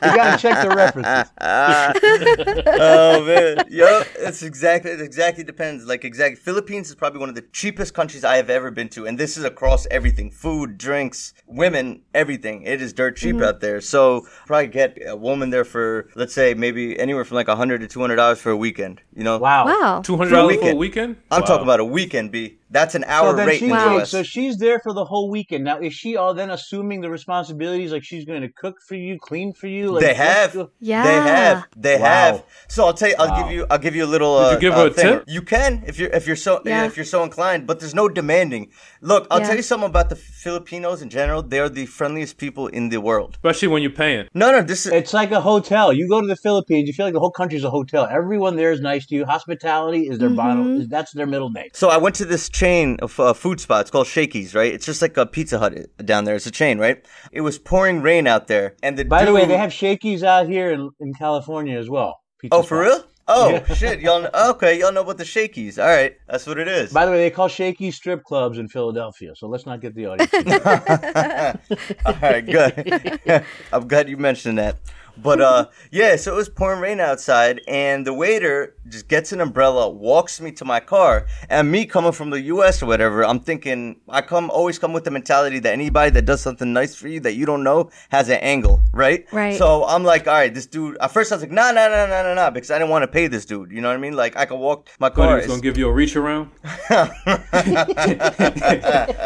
[0.00, 1.30] gotta check the references.
[2.80, 4.06] oh man, yep.
[4.20, 5.84] It's exactly it exactly depends.
[5.84, 9.06] Like exactly, Philippines is probably one of the cheapest countries I have ever been to,
[9.06, 12.62] and this is across everything: food, drinks, women, everything.
[12.62, 13.44] It is dirt cheap mm-hmm.
[13.44, 13.82] out there.
[13.82, 17.82] So probably get a woman there for let's say maybe anywhere from like a hundred
[17.82, 19.02] to two hundred dollars for a weekend.
[19.14, 19.36] You know?
[19.36, 19.66] Wow.
[19.66, 20.00] Wow.
[20.02, 21.01] Two hundred dollars for a weekend.
[21.02, 21.46] I'm wow.
[21.46, 22.58] talking about a weekend, B.
[22.72, 23.98] That's an hour so rate she's Wow.
[23.98, 24.10] US.
[24.10, 25.64] so she's there for the whole weekend.
[25.64, 27.92] Now, is she all then assuming the responsibilities?
[27.92, 29.92] Like she's going to cook for you, clean for you?
[29.92, 31.02] Like, they have, the- Yeah.
[31.04, 32.04] they have, they Wow.
[32.04, 32.42] have.
[32.68, 33.42] So I'll tell you, I'll Wow.
[33.42, 34.38] give you, I'll give you a little.
[34.38, 35.06] Did Uh, you give uh, her a thing.
[35.18, 35.24] tip?
[35.28, 36.86] You can if you're if you're so Yeah.
[36.86, 38.70] if you're so inclined, but there's no demanding.
[39.02, 39.48] Look, I'll Yeah.
[39.48, 41.42] tell you something about the Filipinos in general.
[41.42, 43.30] They are the friendliest people in the world.
[43.34, 44.26] Especially when you're paying.
[44.34, 45.92] No, no, this is It's like a hotel.
[45.92, 48.08] You go to the Philippines, you feel like the whole country's a hotel.
[48.10, 49.24] Everyone there is nice to you.
[49.26, 50.88] Hospitality is their bottom.
[50.88, 51.68] That's their middle name.
[51.74, 54.72] So I went to this chain of uh, food spots called Shakey's, right?
[54.72, 56.36] It's just like a Pizza Hut down there.
[56.36, 57.04] It's a chain, right?
[57.32, 60.46] It was pouring rain out there, and the By the way, they have shakies out
[60.46, 62.20] here in, in California as well.
[62.38, 63.04] Pizza Oh, for real?
[63.28, 63.74] Oh Yeah.
[63.74, 64.28] shit, y'all.
[64.50, 65.78] Okay, y'all know about the Shakey's.
[65.78, 66.92] All right, that's what it is.
[66.92, 69.34] By the way, they call shakies strip clubs in Philadelphia.
[69.36, 70.32] So let's not get the audience.
[72.06, 73.44] All right, good.
[73.72, 74.78] I'm glad you mentioned that.
[75.22, 79.40] But uh, yeah, so it was pouring rain outside, and the waiter just gets an
[79.40, 82.82] umbrella, walks me to my car, and me coming from the U.S.
[82.82, 86.40] or whatever, I'm thinking I come always come with the mentality that anybody that does
[86.40, 89.24] something nice for you that you don't know has an angle, right?
[89.32, 89.56] Right.
[89.56, 90.96] So I'm like, all right, this dude.
[91.00, 93.04] At first I was like, nah, nah, nah, nah, nah, nah, because I didn't want
[93.04, 93.70] to pay this dude.
[93.70, 94.14] You know what I mean?
[94.16, 95.36] Like I could walk my Thought he car.
[95.36, 96.50] was gonna give you a reach around.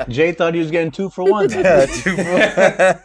[0.09, 1.47] Jay thought he was getting two for one.
[1.57, 3.05] Yeah, two for-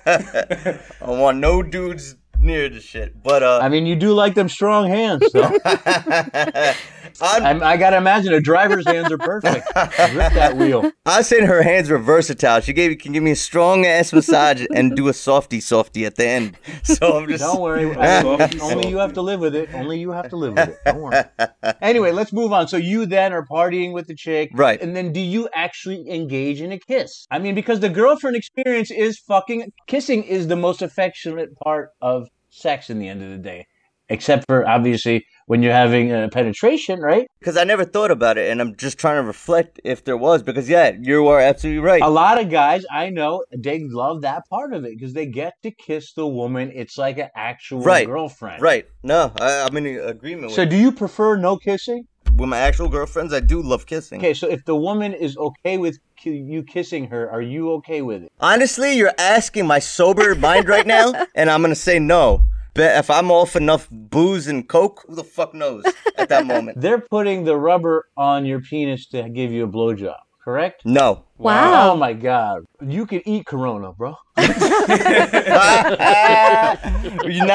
[1.02, 3.22] I want no dudes near the shit.
[3.24, 5.52] But uh, I mean, you do like them strong hands, though.
[7.22, 9.68] I'm, I, I gotta imagine a driver's hands are perfect.
[9.76, 10.92] Rip that wheel.
[11.06, 12.62] I said her hands were versatile.
[12.62, 16.16] She gave can give me a strong ass massage and do a softy softy at
[16.16, 16.58] the end.
[16.84, 17.94] So I'm just Don't worry.
[18.22, 19.74] Softy, Only you have to live with it.
[19.74, 20.78] Only you have to live with it.
[20.86, 21.24] Don't worry.
[21.82, 22.68] Anyway, let's move on.
[22.68, 24.82] So you then are partying with the chick, Right.
[24.82, 27.26] And then do you actually engage in a kiss?
[27.32, 32.28] I mean, because the girlfriend experience is fucking kissing is the most affectionate part of
[32.50, 33.66] sex in the end of the day,
[34.10, 37.28] except for obviously when you're having a penetration, right?
[37.40, 40.44] because I never thought about it, and I'm just trying to reflect if there was.
[40.44, 42.02] Because yeah, you are absolutely right.
[42.02, 45.54] A lot of guys I know they love that part of it because they get
[45.64, 46.72] to kiss the woman.
[46.74, 48.06] It's like an actual Right.
[48.06, 48.86] girlfriend, Right?
[49.04, 52.06] No, I, I'm in agreement So, do you prefer no kissing?
[52.36, 53.34] with my actual girlfriends.
[53.34, 54.20] I do love kissing.
[54.20, 58.24] Okay, so if the woman is okay with you kissing her, are you okay with
[58.24, 58.32] it?
[58.40, 62.46] Honestly, you're asking my sober mind right now, and I'm gonna say no.
[62.76, 65.84] If I'm off enough booze and coke, who the fuck knows
[66.18, 66.80] at that moment?
[66.82, 70.82] They're putting the rubber on your penis to give you a blowjob, correct?
[70.86, 71.24] No.
[71.38, 71.94] Wow.
[71.94, 74.16] Oh my god, you can eat Corona, bro.
[74.38, 74.44] now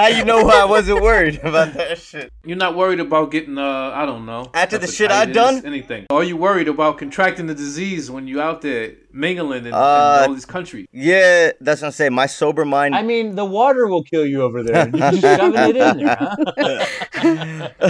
[0.09, 2.33] you know why I wasn't worried about that shit.
[2.45, 4.51] You're not worried about getting, uh, I don't know.
[4.55, 5.63] After the shit I hepatitis, done?
[5.67, 6.07] Anything.
[6.11, 10.31] Are you worried about contracting the disease when you out there mingling in, Uh, in
[10.31, 10.89] all these countries?
[10.93, 12.13] Yeah, that's what I'm saying.
[12.13, 12.97] My sober mind.
[12.97, 14.89] I mean, the water will kill you over there.
[14.89, 16.17] You're shoving it in there,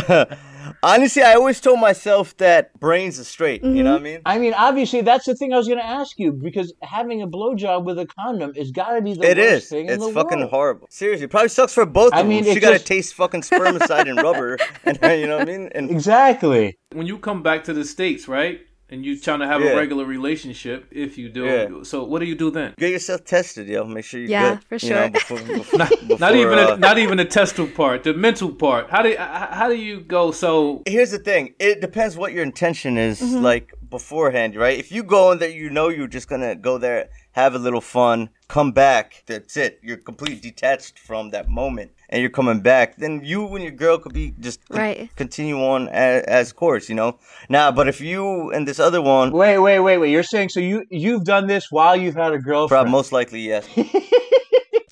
[0.08, 0.26] huh?
[0.82, 3.62] Honestly, I always told myself that brains are straight.
[3.64, 4.04] You know what I mm-hmm.
[4.04, 4.20] mean?
[4.26, 7.28] I mean, obviously, that's the thing I was going to ask you because having a
[7.28, 9.68] blowjob with a condom is got to be the It worst is.
[9.68, 10.86] thing in It's fucking horrible.
[10.90, 12.54] Seriously, probably sucks for both I of mean, them.
[12.54, 15.70] She got to just- taste fucking spermicide and rubber, and you know what I mean?
[15.74, 16.78] And Exactly.
[16.92, 18.60] When you come back to the States, right?
[18.88, 19.70] And you trying to have Yeah.
[19.72, 21.44] a regular relationship, if you do.
[21.44, 21.68] Yeah.
[21.82, 22.74] So what do you do then?
[22.78, 23.84] get yourself tested, yo.
[23.84, 24.80] Make sure you're Yeah, good.
[24.80, 25.10] for You know, sure.
[25.10, 28.52] before, before, Not, before, not even uh, a, not even the testal part, the mental
[28.52, 28.88] part.
[28.90, 30.30] How do how do you go?
[30.30, 33.42] So here's the thing it depends what your intention is Mm-hmm.
[33.42, 37.08] like beforehand right if you go in there you know you're just gonna go there
[37.32, 42.20] have a little fun come back that's it you're completely detached from that moment and
[42.20, 45.10] you're coming back then you and your girl could be just con- Right.
[45.16, 49.32] continue on as, as course you know now but if you and this other one
[49.32, 50.10] Wait, wait, wait, wait.
[50.10, 52.84] You're saying so you you've done this while you've had a girlfriend?
[52.86, 53.66] prob- most likely yes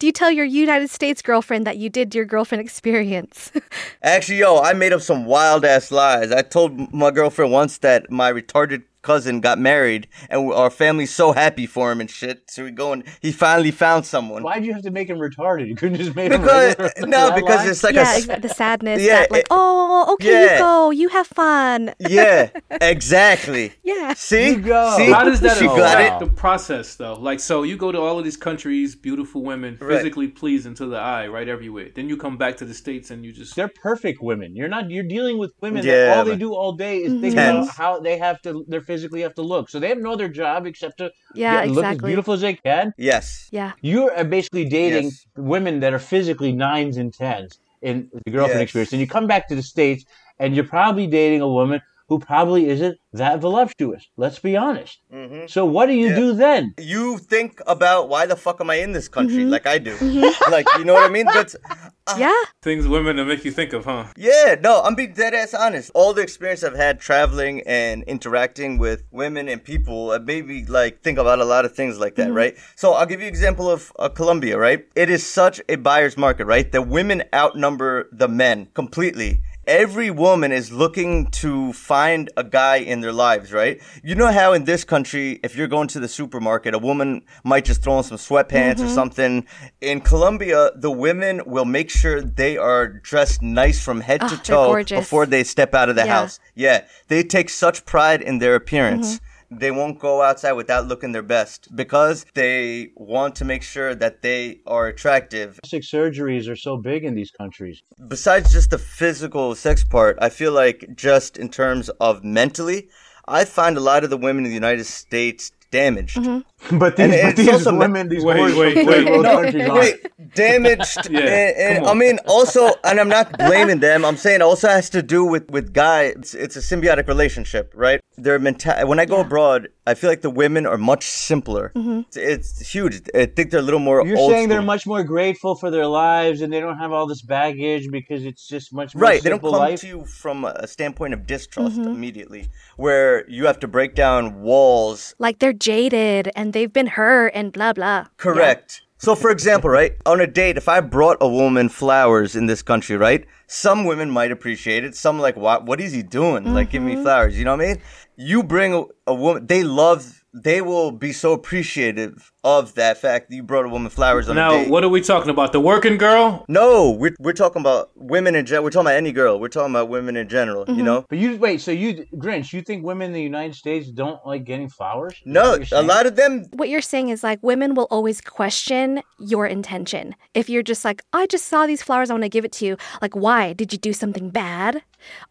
[0.01, 3.51] Do you tell your United States girlfriend that you did your girlfriend experience?
[4.03, 6.31] Actually, yo, I made up some wild ass lies.
[6.31, 11.27] I told my girlfriend once that my retarded cousin got married, and our family's so
[11.33, 12.51] happy for him and shit.
[12.51, 14.43] So we go and he finally found someone.
[14.43, 15.69] Why'd you have to make him retarded?
[15.69, 17.69] You couldn't just make him Because regular- no, that because line?
[17.69, 19.03] it's like yeah, a the sadness.
[19.03, 20.53] Yeah, that, like, it- oh, okay, yeah.
[20.55, 21.95] you go, you have fun.
[22.01, 22.49] yeah,
[22.99, 23.73] exactly.
[23.83, 24.15] Yeah.
[24.15, 24.95] See, You go.
[24.97, 26.25] see, how does that she got affect it.
[26.27, 27.15] the process though?
[27.15, 29.97] Like so, you go to all of these countries, beautiful women, Right.
[29.99, 31.89] physically pleasing to the eye, right everywhere.
[31.95, 34.55] Then you come back to the states and you just They're perfect women.
[34.57, 34.91] You're not.
[34.91, 38.01] You're dealing with women Yeah, that all they do all day is think about how
[38.01, 38.65] they have to.
[38.69, 39.65] They physically have to look.
[39.73, 42.55] So they have no other job except to Yeah, get- look as beautiful as they
[42.69, 42.87] can.
[43.11, 43.25] Yes,
[43.59, 43.73] Yeah.
[43.91, 45.27] You are basically dating Yes.
[45.55, 47.51] women that are physically nines and tens
[47.89, 48.67] in the girlfriend Yes.
[48.67, 50.03] experience, and you come back to the states
[50.41, 51.79] and you're probably dating a woman
[52.15, 54.07] who who probably isn't that voluptuous.
[54.17, 55.01] Let's be honest.
[55.13, 55.47] Mm-hmm.
[55.49, 56.17] So what do you Yeah.
[56.17, 56.75] do then?
[56.79, 59.39] You think about why the fuck am I in this country?
[59.39, 59.51] Mm-hmm.
[59.51, 59.97] Like I do.
[60.51, 61.27] like you know what I mean?
[61.27, 61.55] But
[62.19, 62.43] yeah.
[62.63, 64.05] Things women that make you think of, huh?
[64.17, 65.91] Yeah, no, I'm being dead ass honest.
[65.95, 70.65] All the experience I've had traveling and interacting with women and people, it made me
[70.67, 72.57] like think about a lot of things like that, right?
[72.77, 74.87] So I'll give you an example of uh, Colombia, right?
[74.95, 76.71] It is such a buyer's market, right?
[76.71, 79.41] The women outnumber the men completely.
[79.67, 83.81] Every woman is looking to find a guy in their lives, right?
[84.03, 87.65] You know how in this country, if you're going to the supermarket, a woman might
[87.65, 88.95] just throw on some sweatpants or mm-hmm.
[88.95, 89.47] something.
[89.81, 94.37] In Colombia, the women will make sure they are dressed nice from head Oh, to
[94.43, 96.13] toe before they step out of the Yeah.
[96.13, 96.41] house.
[96.55, 99.17] Yeah, they take such pride in their appearance.
[99.17, 99.34] Mm-hmm.
[99.51, 104.23] They won't go outside without looking their best because they want to make sure that
[104.23, 107.83] they are attractive Plastic surgeries are so big in these countries.
[108.09, 112.89] besides just the physical sex part, I feel like just in terms of mentally,
[113.27, 116.17] I find a lot of the women in the United States damaged.
[116.19, 116.41] Mm-hmm.
[116.79, 118.95] But these, And but these also- women, these Wait, whores wait, from wait.
[118.97, 119.81] third world No, countries aren't.
[119.81, 120.99] Wait, damaged.
[121.11, 124.05] Yeah, eh, eh, and, and I mean, also, and I'm not blaming them.
[124.05, 126.13] I'm saying it also has to do with with guys.
[126.17, 128.01] It's, it's a symbiotic relationship, right?
[128.17, 128.73] Their mental.
[128.89, 131.71] When I go abroad, I feel like the women are much simpler.
[131.77, 132.01] Mm-hmm.
[132.09, 133.03] It's, it's huge.
[133.15, 134.05] I think they're a little more.
[134.07, 137.07] You're old saying they're much more grateful for their lives and they don't have all
[137.07, 139.81] this baggage because it's just much more Right, they don't simple come life.
[139.81, 141.91] to you from a standpoint of distrust mm-hmm.
[141.91, 147.33] immediately, where you have to break down walls Like they're jaded and they've been hurt
[147.35, 148.07] and blah blah.
[148.17, 148.81] Correct.
[148.97, 152.63] So, for example, right, on a date, if I brought a woman flowers in this
[152.63, 154.95] country, right, some women might appreciate it.
[154.97, 155.67] Some like, what?
[155.67, 156.55] What is he doing?
[156.55, 157.03] Like, give me mm-hmm.
[157.03, 157.39] flowers.
[157.39, 157.83] You know what I mean?
[158.17, 160.24] You bring a, a woman, they love.
[160.35, 164.37] They will be so appreciative of that fact that you brought a woman flowers on
[164.37, 165.53] a Now, what are we talking about?
[165.53, 166.45] The working girl?
[166.49, 168.65] no, we're, we're talking about women in general.
[168.65, 169.39] We're talking about any girl.
[169.39, 170.65] We're talking about women in general.
[170.67, 170.85] You mm-hmm.
[170.85, 171.07] know?
[171.09, 174.45] But you wait, so you Grinch, you think women in the United States don't like
[174.45, 175.15] getting flowers?
[175.15, 176.47] Is No, a lot of them.
[176.53, 180.15] What you're saying is like women will always question your intention.
[180.35, 182.67] If you're just like, I just saw these flowers, I want to give it to
[182.67, 182.77] you.
[183.01, 183.53] Like, why?
[183.53, 184.83] Did you do something bad?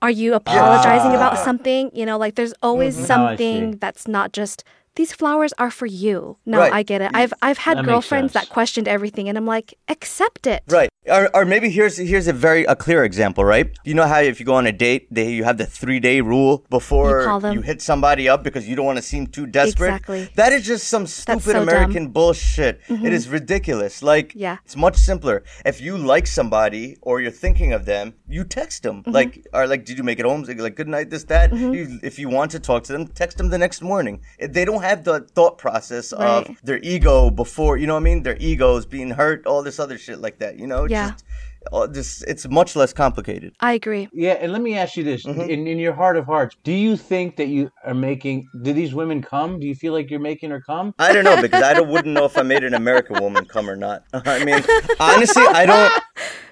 [0.01, 1.43] Are you apologizing about ah.
[1.43, 1.91] something?
[1.93, 3.07] You know, like there's always mm-hmm.
[3.07, 3.77] Now I something see.
[3.79, 4.63] that's not just
[4.95, 6.37] these flowers are for you.
[6.45, 6.73] No, Right.
[6.73, 7.11] I get it.
[7.13, 10.63] I've I've had That girlfriends that questioned everything and I'm like, accept it.
[10.67, 10.89] Right.
[11.07, 13.67] Or, or maybe here's here's a very a clear example, right?
[13.83, 16.21] You know how if you go on a date, they you have the three day
[16.21, 17.63] rule before You call them.
[17.63, 19.87] hit somebody up because you don't want to seem too desperate.
[19.89, 20.29] Exactly.
[20.35, 21.63] That is just some stupid so dumb.
[21.63, 22.79] American bullshit.
[22.87, 23.05] It mm-hmm.
[23.07, 24.01] is ridiculous.
[24.03, 24.57] Like Yeah.
[24.63, 25.43] it's much simpler.
[25.65, 29.01] If you like somebody or you're thinking of them, you text them.
[29.01, 29.11] Mm-hmm.
[29.11, 30.43] Like or like, did you make it home?
[30.43, 31.51] Like good night, this that.
[31.51, 31.73] Mm-hmm.
[31.73, 34.21] You, if you want to talk to them, text them the next morning.
[34.39, 38.23] They don't have the thought process of their ego before you know what I mean.
[38.23, 40.59] Their egos being hurt, all this other shit like that.
[40.59, 41.11] You know, It's Yeah.
[41.11, 43.53] just, just it's much less complicated.
[43.61, 44.09] I agree.
[44.13, 45.41] Yeah, and let me ask you this: Mm-hmm.
[45.41, 48.47] in, in your heart of hearts, do you think that you are making?
[48.61, 49.59] Do these women come?
[49.59, 50.93] Do you feel like you're making her come?
[50.99, 53.69] I don't know because I don't, wouldn't know if I made an American woman come
[53.69, 54.03] or not.
[54.13, 54.61] I mean,
[54.99, 56.03] honestly, I don't.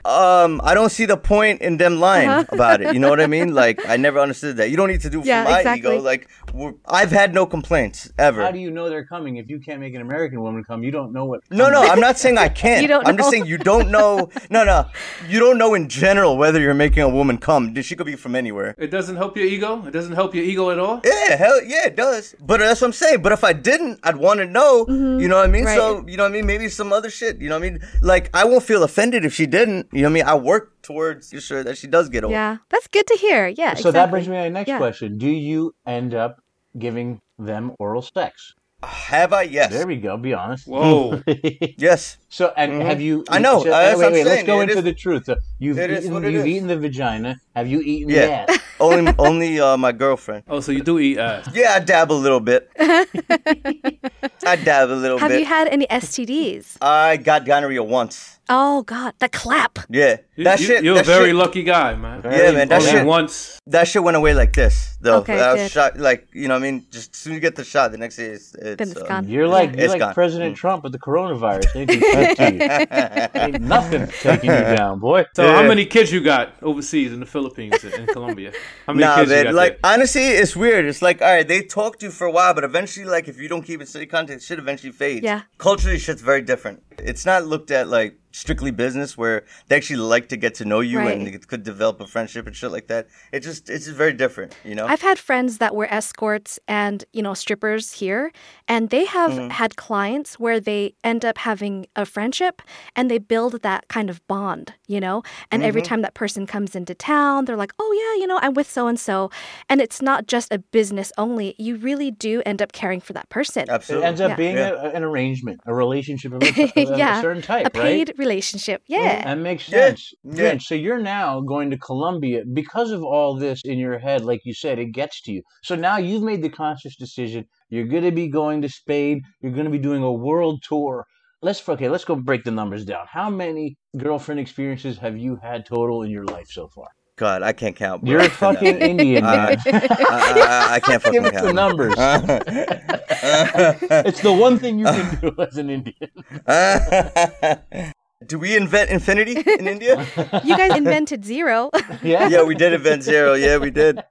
[0.04, 2.94] Um, I don't see the point in them lying about it.
[2.94, 3.54] You know what I mean?
[3.54, 4.70] Like, I never understood that.
[4.70, 5.96] You don't need to do it for my exactly.
[5.96, 6.02] ego.
[6.02, 8.42] Like, we're, I've had no complaints ever.
[8.42, 10.84] How do you know they're coming if you can't make an American woman come?
[10.84, 11.42] You don't know what.
[11.52, 12.82] No, no, I'm not saying I can't.
[12.82, 14.30] You don't I'm just saying you don't know.
[14.50, 14.88] No, no,
[15.28, 17.80] you don't know in general whether you're making a woman come.
[17.82, 18.76] She could be from anywhere.
[18.78, 19.86] It doesn't help your ego?
[19.86, 21.02] It doesn't help your ego at all?
[21.04, 22.36] Yeah, hell yeah, it does.
[22.40, 23.22] But that's what I'm saying.
[23.22, 24.86] But if I didn't, I'd want to know.
[24.88, 25.66] You know what I mean?
[25.66, 25.78] Right.
[25.78, 26.46] So you know what I mean?
[26.46, 27.40] Maybe some other shit.
[27.42, 27.80] You know what I mean?
[28.02, 29.88] Like I won't feel offended if she didn't.
[29.92, 30.24] You know what I mean?
[30.26, 32.34] I work towards making sure that she does get over.
[32.34, 32.58] Yeah.
[32.70, 33.48] That's good to hear.
[33.48, 33.74] Yeah.
[33.76, 34.78] So that brings me to my next Yeah.
[34.78, 36.42] question: Do you end up
[36.78, 38.54] giving them oral sex?
[38.84, 39.44] Have I?
[39.44, 39.72] Yes.
[39.72, 40.18] There we go.
[40.18, 40.66] Be honest.
[40.68, 41.22] Whoa.
[41.78, 42.18] yes.
[42.30, 43.24] So, and have you?
[43.30, 44.26] I know, So, that's wait, what wait.
[44.26, 45.26] Let's go It into is- the truth.
[45.26, 46.48] So you've it is eaten, what you've is.
[46.48, 47.36] eaten the vagina.
[47.56, 48.46] Have you eaten Yeah.
[48.48, 48.60] the ass?
[48.80, 50.46] only, only uh, my girlfriend.
[50.50, 51.48] Oh, so you do eat ass.
[51.54, 52.72] Yeah, I dab a little bit.
[52.80, 55.34] I dab a little Have bit.
[55.34, 56.78] Have you had any STDs?
[56.82, 58.40] I got gonorrhea once.
[58.50, 59.80] Oh God, the clap.
[59.90, 60.84] Yeah, You, that you- shit.
[60.84, 62.22] You're that a very shit, lucky guy, man.
[62.26, 63.60] Yeah, man, that Only shit- once.
[63.68, 65.20] That shit went away like this, though.
[65.20, 65.72] Okay, I was good.
[65.72, 67.92] shot, like you know, what I mean, just as soon as you get the shot,
[67.92, 69.28] the next day it's, it's, Then it's uh, gone.
[69.30, 70.14] You're like you're like gone.
[70.14, 71.76] President Trump with the coronavirus.
[71.76, 71.92] Ain't,
[73.36, 73.42] you?
[73.42, 75.26] Ain't nothing taking you down, boy.
[75.36, 75.56] So Yeah.
[75.62, 78.52] how many kids you got overseas in the Philippines and in Colombia?
[78.86, 79.46] How many Nah, kids you man.
[79.46, 79.94] got Like there?
[79.94, 80.86] honestly, it's weird.
[80.86, 83.40] It's like all right, they talk to you for a while, but eventually, like if
[83.40, 85.24] you don't keep in steady contact, shit eventually fades.
[85.24, 85.42] Yeah.
[85.58, 86.84] Culturally, shit's very different.
[87.04, 90.80] It's not looked at like strictly business where they actually like to get to know
[90.80, 91.36] you and Right.
[91.36, 93.08] it could develop a friendship and shit like that.
[93.34, 94.88] It just it's very different, you know.
[94.88, 98.32] I've had friends that were escorts and, you know, strippers here,
[98.70, 99.50] and they have Mm-hmm.
[99.50, 102.62] had clients where they end up having a friendship
[102.96, 105.24] and they build that kind of bond, you know?
[105.52, 105.90] And every Mm-hmm.
[105.90, 108.88] time that person comes into town, they're like, oh, yeah, you know, I'm with so
[108.88, 109.30] and so.
[109.68, 111.54] And it's not just a business only.
[111.58, 113.70] You really do end up caring for that person.
[113.70, 114.06] Absolutely.
[114.06, 114.36] It ends up Yeah.
[114.38, 114.72] being Yeah.
[114.72, 118.18] a, an arrangement, a relationship of a, of a Yeah, certain type, a paid right?
[118.18, 118.84] relationship.
[118.88, 119.22] Yeah.
[119.22, 120.14] Mm, that makes sense.
[120.24, 120.34] yeah.
[120.34, 124.42] Grinch, so you're now going to Colombia because of all this in your head, like
[124.44, 125.42] you said, it gets to you.
[125.64, 127.46] So now you've made the conscious decision.
[127.70, 129.22] You're going to be going to Spain.
[129.42, 131.06] You're going to be doing a world tour.
[131.42, 131.89] Let's okay.
[131.89, 133.06] Let's go break the numbers down.
[133.10, 136.89] How many girlfriend experiences have you had total in your life so far?
[137.22, 138.01] God, I can't count.
[138.01, 138.13] bro.
[138.13, 139.55] You're a fucking Indian, man.
[139.67, 141.93] I, I, I can't fucking Give us the numbers.
[144.07, 146.09] it's the one thing you can do as an Indian.
[148.26, 150.03] Do we invent infinity in India?
[150.43, 151.69] you guys invented zero.
[152.01, 152.28] Yeah.
[152.28, 153.36] yeah, we did invent zero.
[153.36, 154.01] Yeah, we did.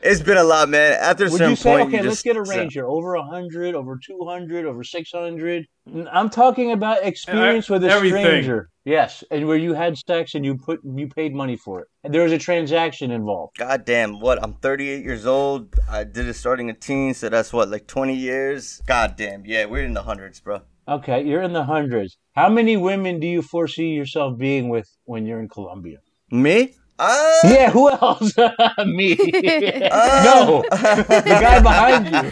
[0.00, 0.98] It's been a lot, man.
[1.00, 2.86] After a Would certain you say, point, okay, you let's just, get a range here.
[2.86, 5.66] Over 100, over 200, over 600?
[6.10, 8.24] I'm talking about experience with a everything.
[8.24, 8.70] stranger.
[8.88, 11.88] Yes, and where you had sex and you put you paid money for it.
[12.04, 13.58] And there was a transaction involved.
[13.58, 14.42] God damn, what?
[14.42, 15.78] I'm 38 years old.
[15.90, 18.80] I did it starting a teen, so that's what, like 20 years?
[18.86, 20.62] God damn, yeah, we're in the hundreds, bro.
[20.88, 22.16] Okay, you're in the hundreds.
[22.34, 25.98] How many women do you foresee yourself being with when you're in Colombia?
[26.30, 26.74] Me?
[26.98, 28.36] Uh, Yeah, who else?
[28.86, 29.14] Me.
[29.16, 32.30] no, the guy behind you.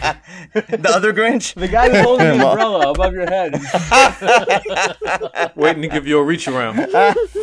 [0.77, 1.53] the other Grinch?
[1.53, 3.53] The guy who's holding the umbrella above your head.
[5.55, 6.75] Waiting to give you a reach around.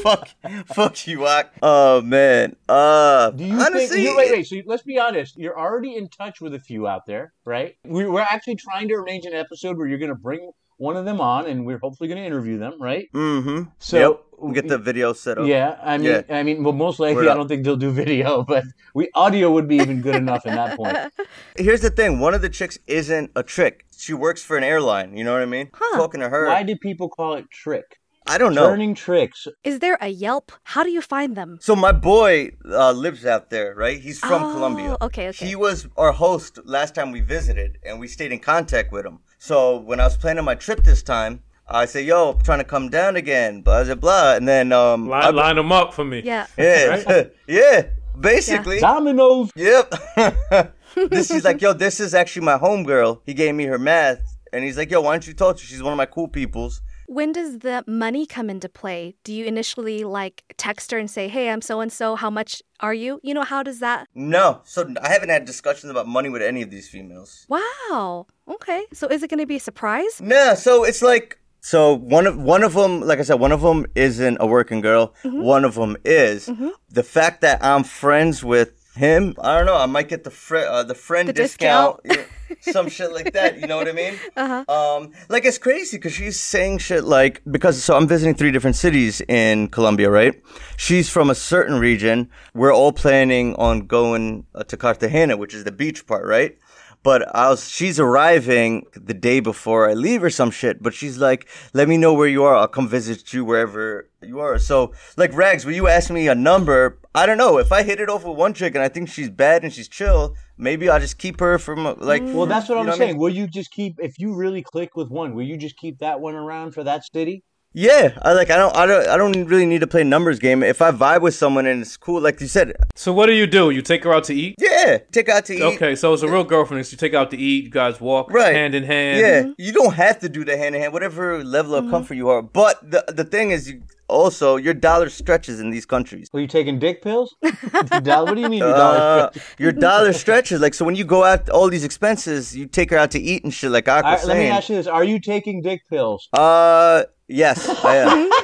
[0.03, 0.29] fuck,
[0.67, 1.53] fuck you, Ak.
[1.63, 2.57] Oh man.
[2.69, 4.09] Uh, Do you honestly, think?
[4.09, 4.47] You, wait, wait.
[4.47, 5.37] So let's be honest.
[5.39, 7.77] You're already in touch with a few out there, right?
[7.85, 11.05] We, we're actually trying to arrange an episode where you're going to bring one of
[11.05, 13.07] them on, and we're hopefully going to interview them, right?
[13.15, 13.71] Mm-hmm.
[13.79, 14.21] So yep.
[14.39, 15.47] We'll get the video set up.
[15.47, 16.23] Yeah, I mean, Yeah.
[16.31, 18.65] I mean, well, most likely, Word I don't think they'll do video, but
[18.95, 20.97] we audio would be even good enough in that point.
[21.57, 23.87] Here's the thing: one of the chicks isn't a trick.
[23.97, 25.17] She works for an airline.
[25.17, 25.71] You know what I mean?
[25.73, 25.97] Huh.
[25.97, 28.01] Talking to her, Why do people call it trick?
[28.27, 28.67] I don't know.
[28.69, 29.47] Turning tricks.
[29.65, 30.51] Is there a Yelp?
[30.63, 31.59] How do you find them?
[31.61, 34.01] So my boy uh, lives out there, right?
[34.01, 34.97] He's from Oh, Colombia.
[35.03, 35.47] okay, okay.
[35.47, 39.19] He was our host last time we visited, and we stayed in contact with him.
[39.39, 42.65] So when I was planning my trip this time, I say, "Yo, I'm trying to
[42.65, 44.35] come down again." Blah blah blah.
[44.35, 46.21] And then um, I- Line, line them up for me.
[46.25, 46.47] Yeah.
[46.59, 47.87] yeah, yeah,
[48.19, 48.81] basically, yeah.
[48.93, 49.51] Dominoes.
[49.57, 49.93] yep.
[50.95, 54.63] this he's like, "Yo, this is actually my homegirl." He gave me her math, and
[54.65, 55.67] he's like, "Yo, why don't you talk to her?
[55.67, 59.15] She's one of my cool peoples." When does the money come into play?
[59.25, 62.15] Do you initially like text her and say, "Hey, I'm so and so.
[62.17, 64.09] How much are you?" You know, how does that?
[64.15, 67.47] No, so I haven't had discussions about money with any of these females.
[67.49, 68.27] Wow.
[68.49, 68.85] Okay.
[68.93, 70.21] So is it going to be a surprise?
[70.21, 73.63] Nah, so it's like so one of one of them, like I said, one of
[73.63, 75.15] them isn't a working girl.
[75.23, 76.51] One of them is.
[76.91, 79.79] The fact that I'm friends with him, I don't know.
[79.79, 82.25] I might get the fri uh, the friend The discount, yeah,
[82.61, 83.59] some shit like that.
[83.59, 84.15] You know what I mean?
[84.37, 84.65] Uh-huh.
[84.69, 88.77] Um, like it's crazy because she's saying shit like because so I'm visiting three different
[88.77, 90.35] cities in Colombia, right?
[90.77, 92.29] She's from a certain region.
[92.53, 96.59] We're all planning on going uh, to Cartagena, which is the beach part, right?
[97.05, 100.83] But I was, she's arriving the day before I leave or some shit.
[100.83, 102.57] But she's like, let me know where you are.
[102.57, 104.59] I'll come visit you wherever you are.
[104.59, 107.59] So, like, Rags, when you ask me a number, I don't know.
[107.59, 109.87] If I hit it off with one chick and I think she's bad and she's
[109.87, 113.11] chill, maybe I'll just keep her from, like, Well, that's what I'm know I saying.
[113.13, 113.19] mean?
[113.21, 115.35] Will you just keep if you really click with one?
[115.35, 117.45] Will you just keep that one around for that city?
[117.77, 118.51] Yeah, I like.
[118.51, 118.75] I don't.
[118.77, 119.09] I don't.
[119.09, 120.63] I don't really need to play numbers game.
[120.63, 123.49] If I vibe with someone and it's cool, like you said, So what do you
[123.49, 123.71] do?
[123.71, 124.55] You take her out to eat?
[124.61, 125.63] yeah, take her out to eat.
[125.63, 126.81] Okay, so it's a real girlfriend.
[126.83, 127.65] Is you take her out to eat.
[127.65, 128.55] You guys walk Right.
[128.55, 129.19] hand in hand.
[129.19, 132.29] Yeah, you don't have to do the hand in hand, whatever level of comfort you
[132.29, 132.43] are.
[132.43, 136.29] But the the thing is, you, also your dollar stretches in these countries.
[136.33, 137.35] Are you taking dick pills?
[138.05, 138.99] Dollar- what do you mean, your dollar?
[139.01, 140.61] Uh, your dollar stretches.
[140.61, 143.43] Like so, when you go out all these expenses, you take her out to eat
[143.43, 143.73] and shit.
[143.73, 146.29] Like I All was right, let me ask you this: Are you taking dick pills?
[146.33, 148.31] Uh, yes, I am.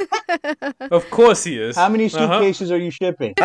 [0.93, 1.75] Of course he is.
[1.77, 2.39] How many Uh-huh.
[2.39, 3.35] suitcases are you shipping?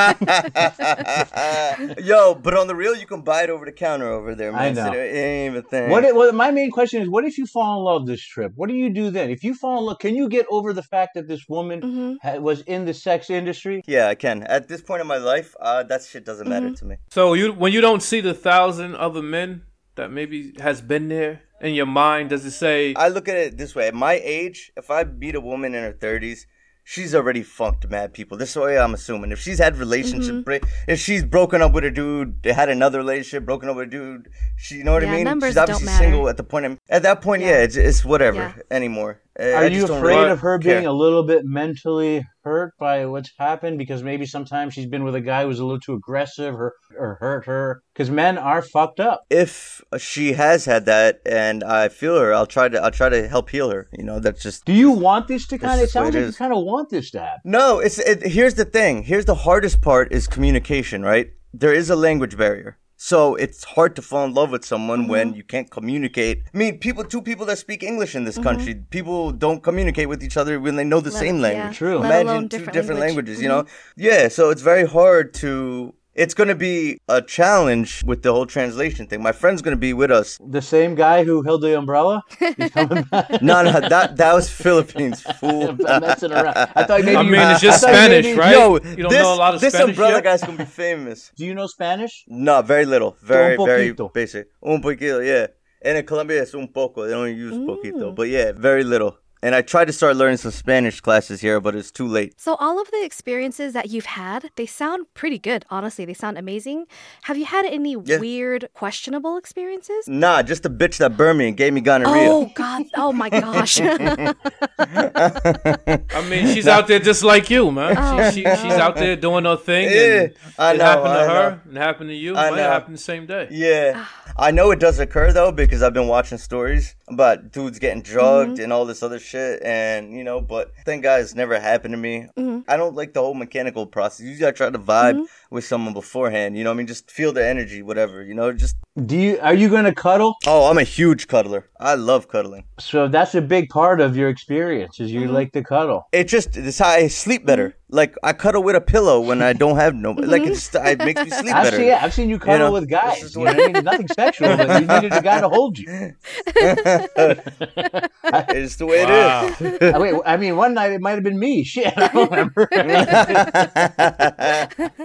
[1.98, 4.62] Yo, but on the real, you can buy it over the counter over there, man.
[4.62, 4.98] I So know.
[5.00, 5.90] it ain't even a thing.
[5.90, 6.04] What?
[6.04, 8.52] If, well, my main question is: What if you fall in love this trip?
[8.56, 9.30] What do you do then?
[9.30, 12.14] If you fall in love, can you get over the fact that this woman Mm-hmm.
[12.22, 13.82] ha- was in the sex industry?
[13.88, 14.44] Yeah, I can.
[14.44, 16.76] At this point in my life, uh, that shit doesn't matter Mm-hmm.
[16.76, 16.96] to me.
[17.10, 19.64] So you when you don't see the thousand other men
[19.96, 23.58] that maybe has been there in your mind, does it say I look at it
[23.58, 26.48] this way: at my age, if I meet a woman in her thirties,
[26.84, 28.38] she's already funked mad people.
[28.38, 29.32] This way I'm assuming.
[29.32, 30.42] If she's had relationship, Mm-hmm.
[30.42, 33.88] break, if she's broken up with a dude, they had another relationship, broken up with
[33.88, 35.24] a dude, she, you know what Yeah, I mean?
[35.26, 36.04] numbers she's don't obviously matter.
[36.04, 36.66] single at the point.
[36.68, 37.64] Of, at that point, yeah, Yeah.
[37.64, 38.54] it's, it's whatever Yeah.
[38.70, 39.20] anymore.
[39.38, 40.76] Eh, I Are you afraid of her care.
[40.76, 43.78] being a little bit mentally hurt by what's happened?
[43.78, 47.18] Because maybe sometimes she's been with a guy who's a little too aggressive or, or
[47.20, 47.82] hurt her.
[47.94, 49.24] Because men are fucked up.
[49.30, 53.28] If she has had that and I feel her, I'll try to I'll try to
[53.28, 53.90] help heal her.
[53.98, 55.88] You know, that's just Do you want this to kind of?
[55.88, 57.42] It sounds like you kind of want this to happen.
[57.44, 59.04] No, it's it, here's the thing.
[59.04, 61.32] Here's the hardest part is communication, right?
[61.54, 62.78] There is a language barrier.
[63.10, 65.12] So it's hard to fall in love with someone Mm-hmm.
[65.16, 66.38] when you can't communicate.
[66.54, 68.50] I mean, people two people that speak English in this Mm-hmm.
[68.50, 71.78] country, people don't communicate with each other when they know the Let- same yeah, language.
[71.78, 71.98] True.
[72.00, 73.28] let Imagine alone two different different language.
[73.28, 73.66] languages, you know?
[74.10, 78.46] Yeah, so it's very hard to it's going to be a challenge with the whole
[78.46, 79.22] translation thing.
[79.22, 80.40] My friend's going to be with us.
[80.46, 82.24] The same guy who held the umbrella.
[82.58, 83.42] He's coming back.
[83.42, 85.76] No, no, that that was Philippines, fool.
[85.88, 86.56] I'm messing around.
[86.76, 87.16] I thought maybe.
[87.18, 88.52] I you- mean, it's just I Spanish, maybe- right?
[88.54, 90.24] Yo, You don't this, know a lot of this Spanish umbrella yet?
[90.24, 91.32] guy's going to be famous.
[91.36, 92.24] Do you know Spanish?
[92.28, 93.18] No, very little.
[93.22, 94.48] Very, Un very basic.
[94.64, 95.48] Un poquito, yeah.
[95.82, 97.04] And in Colombia, it's un poco.
[97.06, 98.12] They don't use poquito.
[98.12, 98.16] Mm.
[98.16, 99.18] But yeah, very little.
[99.44, 102.40] And I tried to start learning some Spanish classes here, but it's too late.
[102.40, 106.04] So, all of the experiences that you've had, they sound pretty good, honestly.
[106.06, 106.86] They sound amazing.
[107.24, 108.18] Have you had any Yeah.
[108.20, 110.08] weird, questionable experiences?
[110.08, 112.28] Nah, just a bitch that burned me and gave me gonorrhea.
[112.30, 112.84] Oh, God.
[112.96, 113.80] Oh, my gosh.
[114.80, 117.96] I mean, she's out there just like you, man.
[117.98, 119.90] Oh, she, she, she's out there doing her thing.
[119.90, 121.60] Yeah, and I it know, happened to I her know.
[121.70, 122.36] and happened to you.
[122.36, 122.64] I might know.
[122.64, 123.48] happen the same day.
[123.52, 123.94] Yeah.
[123.96, 124.22] Ah.
[124.38, 128.54] I know it does occur though because I've been watching stories about dudes getting drugged
[128.54, 128.64] mm-hmm.
[128.64, 131.98] and all this other shit and you know, but thank God it's never happened to
[131.98, 132.28] me.
[132.38, 132.62] Mm-hmm.
[132.68, 134.26] I don't like the whole mechanical process.
[134.26, 135.56] Usually I try to vibe mm-hmm.
[135.56, 136.88] with someone beforehand, you know what I mean?
[136.88, 139.40] Just feel the energy, whatever, you know, just Do you?
[139.42, 140.36] Are you going to cuddle?
[140.48, 141.70] Oh, I'm a huge cuddler.
[141.80, 142.64] I love cuddling.
[142.80, 145.00] So that's a big part of your experience.
[145.00, 145.34] Is you mm-hmm.
[145.34, 146.08] like to cuddle?
[146.12, 147.76] It just it's how I sleep better.
[147.90, 150.52] Like I cuddle with a pillow when I don't have no like mm-hmm.
[150.52, 151.78] it just it makes me sleep I've better.
[151.78, 153.36] seen, yeah, I've seen you cuddle know, with guys.
[153.36, 153.84] You know what I mean?
[153.84, 156.16] Nothing sexual, but you needed a guy to hold you.
[158.50, 159.48] It's the way it Wow.
[159.60, 159.94] is.
[159.94, 161.64] I, wait, I mean, one night it might have been me.
[161.76, 162.68] Shit, I don't remember.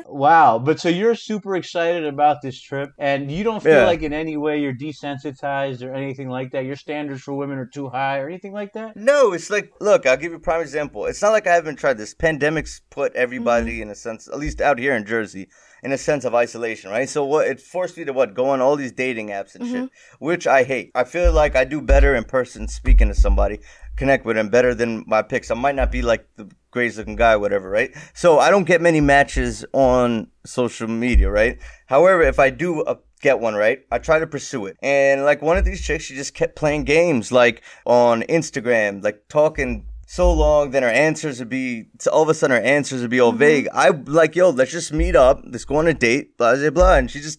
[0.09, 0.59] wow.
[0.59, 3.87] But so you're super excited about this trip, and you don't feel Yeah.
[3.87, 6.60] like in any way you're desensitized or anything like that.
[6.61, 8.97] Your standards for women are too high or anything like that.
[8.97, 11.07] No, it's like, look, I'll give you a prime example.
[11.07, 12.15] It's not like I haven't tried this.
[12.15, 15.49] Pandemics put everybody in a sense, at least out here in Jersey,
[15.83, 17.09] in a sense of isolation, right?
[17.09, 19.91] So what it forced me to what go on all these dating apps and shit,
[20.19, 20.91] which I hate.
[20.95, 23.61] I feel like I do better in person speaking to somebody,
[23.97, 25.51] connect with them better than my pics.
[25.51, 27.91] I might not be like the greatest looking guy, whatever, right?
[28.15, 31.59] So I don't get many matches on social media, right?
[31.87, 34.77] However, if I do uh, get one right, I try to pursue it.
[34.83, 39.29] And like one of these chicks, she just kept playing games, like on Instagram, like
[39.29, 43.11] talking so long, then her answers would be all of a sudden her answers would
[43.11, 43.39] be all mm-hmm.
[43.39, 43.69] vague.
[43.73, 46.97] I like, yo, let's just meet up, let's go on a date, blah blah blah,
[46.97, 47.39] and she just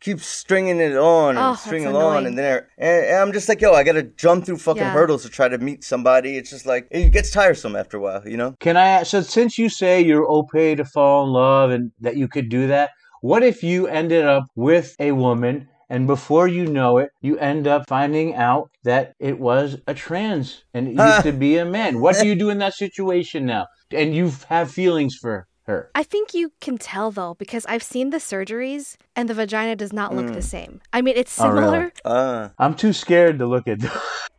[0.00, 3.16] keeps stringing it on and Oh, that's stringing it on, and then her, and, and
[3.16, 4.92] I'm just like, yo, I gotta jump through fucking Yeah.
[4.92, 6.36] hurdles to try to meet somebody.
[6.36, 8.54] It's just like it gets tiresome after a while, you know.
[8.60, 9.02] Can I?
[9.02, 12.66] So since you say you're okay to fall in love and that you could do
[12.68, 12.90] that,
[13.26, 15.68] what if you ended up with a woman?
[15.88, 20.64] And before you know it, you end up finding out that it was a trans
[20.74, 22.00] and it used to be a man.
[22.00, 23.66] What do you do in that situation now?
[23.92, 25.90] And you have feelings for her.
[25.94, 29.92] I think you can tell though, because I've seen the surgeries and the vagina does
[29.92, 30.80] not look the same.
[30.92, 31.62] I mean, it's similar.
[31.62, 31.90] Oh, really?
[32.04, 32.48] similar.
[32.48, 33.78] Ah, I'm too scared to look at.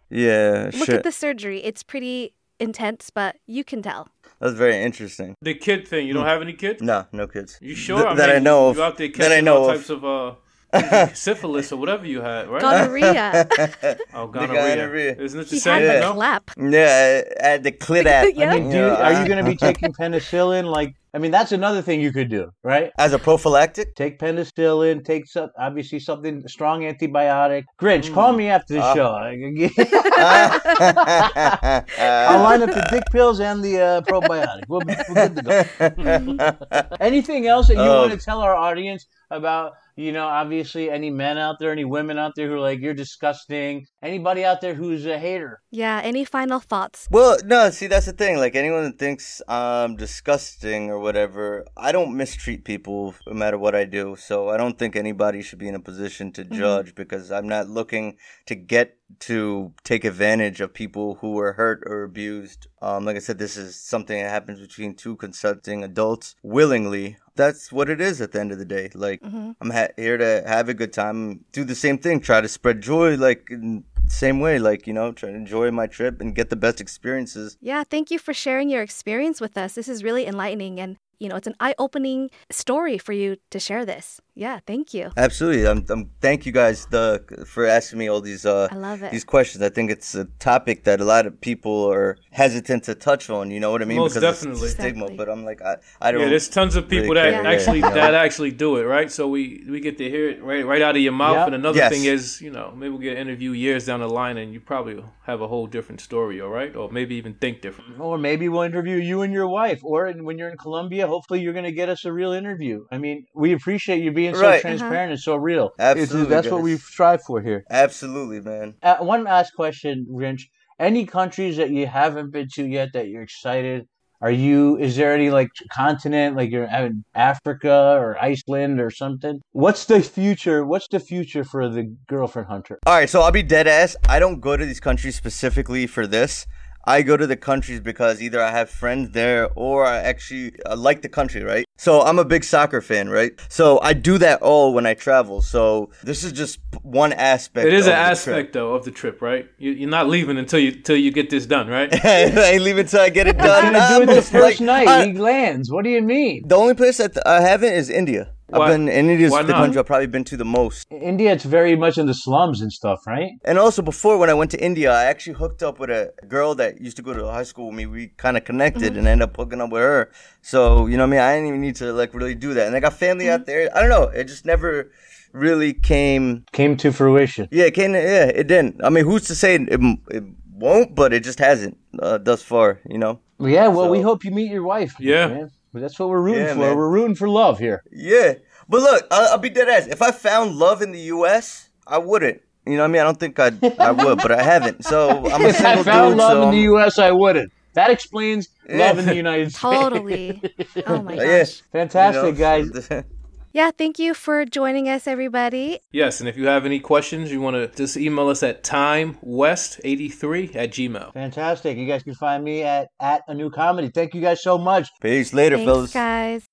[0.09, 0.95] yeah, Look shit.
[0.95, 1.59] at the surgery.
[1.63, 4.07] It's pretty intense, but you can tell.
[4.39, 5.35] That's very interesting.
[5.41, 6.07] The kid thing.
[6.07, 6.81] You don't have any kids?
[6.81, 7.57] No, no kids.
[7.61, 8.03] You sure?
[8.03, 8.77] Th- that I know of.
[8.77, 9.77] You out there That I catching know all of.
[9.77, 12.61] types of uh, syphilis or whatever you had, right?
[12.61, 13.47] Gonorrhea.
[14.13, 14.75] oh, gonorrhea.
[14.75, 15.15] gonorrhea.
[15.17, 15.81] Isn't it the he same?
[15.81, 16.13] had the No?
[16.13, 16.51] clap.
[16.57, 18.27] Yeah, at the clit app.
[18.35, 18.51] Yeah.
[18.51, 20.65] I mean, do you, are you going to be taking penicillin?
[20.65, 22.91] Like, I mean, that's another thing you could do, right?
[22.99, 23.95] As a prophylactic?
[23.95, 25.03] Take penicillin.
[25.03, 27.63] Take some, obviously something strong antibiotic.
[27.82, 28.93] Grinch, call me after the Ah.
[28.93, 29.15] show.
[31.97, 34.65] I'll line up the dick pills and the uh, probiotic.
[34.68, 36.88] We'll, be- we're good to go.
[36.99, 38.01] Anything else that you Oh.
[38.01, 39.72] want to tell our audience about?
[39.95, 42.93] You know, obviously, any men out there, any women out there who are like, you're
[42.93, 43.88] disgusting.
[44.01, 45.61] Anybody out there who's a hater?
[45.71, 45.99] Yeah.
[46.03, 47.07] Any final thoughts?
[47.09, 48.37] Well, no, see, that's the thing.
[48.37, 53.73] Like, anyone that thinks I'm disgusting or whatever, I don't mistreat people no matter what
[53.73, 54.15] I do.
[54.15, 57.69] So I don't think anybody should be in a position to judge because I'm not
[57.69, 62.67] looking to get to take advantage of people who were hurt or abused.
[62.81, 67.17] Um, like I said, this is something that happens between two consenting adults willingly.
[67.35, 68.89] That's what it is at the end of the day.
[68.93, 72.47] Like, I'm ha- here to have a good time, do the same thing, try to
[72.47, 76.21] spread joy, like, in the same way, like, you know, try to enjoy my trip
[76.21, 77.57] and get the best experiences.
[77.61, 77.83] Yeah.
[77.83, 79.75] Thank you for sharing your experience with us.
[79.75, 80.79] This is really enlightening.
[80.79, 84.22] And you know, it's an eye opening story for you to share this.
[84.36, 85.09] Yeah, thank you.
[85.18, 85.68] Absolutely.
[85.68, 89.11] I'm, I'm thank you guys the for asking me all these uh I love it.
[89.11, 89.63] these questions.
[89.63, 93.49] I think it's a topic that a lot of people are hesitant to touch on,
[93.49, 93.97] you know what I mean?
[93.97, 94.68] Most because it's definitely.
[94.68, 95.18] a stigma, Exactly.
[95.18, 97.80] but I'm like I, I don't Yeah, there's tons of people really that care, actually
[97.80, 97.89] yeah.
[97.95, 99.11] that actually do it, right?
[99.11, 101.38] So we we get to hear it right right out of your mouth.
[101.38, 101.47] Yep.
[101.47, 101.91] And another Yes.
[101.91, 104.59] thing is, you know, maybe we'll get an interview years down the line, and you
[104.59, 106.76] probably have a whole different story, all right?
[106.76, 107.99] Or maybe even think different.
[107.99, 109.80] Or maybe we'll interview you and your wife.
[109.84, 112.85] Or in- when you're in Colombia, hopefully you're going to get us a real interview.
[112.91, 114.61] I mean, we appreciate you being so Right.
[114.61, 115.71] transparent and so real.
[115.79, 117.63] Absolutely, It's- that's what we strive for here.
[117.69, 118.75] Absolutely, man.
[118.83, 120.43] Uh, one last question, Grinch.
[120.79, 123.85] Any countries that you haven't been to yet that you're excited?
[124.19, 124.77] Are you?
[124.77, 129.41] Is there any like continent, like you're in Africa or Iceland or something?
[129.51, 130.65] What's the future?
[130.65, 132.79] What's the future for the girlfriend hunter?
[132.87, 133.95] All right, so I'll be dead ass.
[134.09, 136.47] I don't go to these countries specifically for this.
[136.88, 140.75] I go to the countries because either I have friends there or I actually I
[140.75, 141.65] like the country, right?
[141.77, 143.33] So I'm a big soccer fan, right?
[143.49, 145.41] So I do that all when I travel.
[145.41, 147.67] So this is just one aspect.
[147.67, 149.49] It is of an the aspect though of the trip, right?
[149.57, 151.91] You, you're not leaving until you till you get this done, right?
[151.91, 152.05] trip.
[152.05, 153.65] I ain't leaving until I get it done.
[153.65, 154.88] I'm gonna do it the first like- night.
[154.88, 155.69] I- he lands.
[155.69, 156.47] What do you mean?
[156.47, 158.29] the only place that I haven't is India.
[158.49, 159.59] Why- I've been in India's why the not?
[159.59, 160.87] country I've probably been to the most.
[160.89, 163.31] India, it's very much in the slums and stuff, right?
[163.43, 166.55] And also before when I went to India, I actually hooked up with a girl
[166.55, 167.85] that used to go to high school with me.
[167.85, 170.11] We kind of connected and ended up hooking up with her.
[170.41, 171.19] So you know what I mean.
[171.19, 172.67] I didn't even need to like really do that.
[172.67, 173.69] And I got family out there.
[173.75, 174.03] I don't know.
[174.03, 174.91] It just never
[175.33, 176.45] really came.
[176.53, 177.49] Came to fruition.
[177.51, 177.93] Yeah, it came.
[177.93, 178.83] Yeah, it didn't.
[178.83, 180.23] I mean, who's to say it, it
[180.53, 180.95] won't?
[180.95, 182.79] But it just hasn't uh, thus far.
[182.89, 183.19] You know.
[183.39, 184.95] Yeah, well, we hope you meet your wife.
[184.99, 185.27] Yeah.
[185.27, 185.51] man.
[185.74, 186.59] But that's what we're rooting Yeah, for.
[186.59, 186.76] man.
[186.78, 187.84] We're rooting for love here.
[187.91, 188.34] Yeah,
[188.70, 189.88] but look, I'll, I'll be dead ass.
[189.88, 192.41] If I found love in the U.S., I wouldn't.
[192.65, 193.01] You know what I mean?
[193.01, 194.84] I don't think I'd, I would, but I haven't.
[194.86, 196.18] So I'm a If I single found dude.
[196.18, 197.51] love so in the I'm- U.S., I wouldn't.
[197.74, 199.61] That explains love in the United States.
[199.61, 200.41] Totally.
[200.88, 201.26] Oh my gosh.
[201.26, 201.43] Yeah.
[201.72, 202.89] Fantastic, you know, guys.
[203.57, 205.79] Yeah, thank you for joining us, everybody.
[205.91, 210.55] yes, and if you have any questions, you want to just email us at timewest83
[210.55, 211.11] at gmail.
[211.13, 211.75] Fantastic.
[211.75, 213.89] You guys can find me at at a new comedy.
[213.89, 214.89] Thank you guys so much.
[215.01, 215.91] Peace later, Thanks, fellas.
[215.91, 216.45] guys.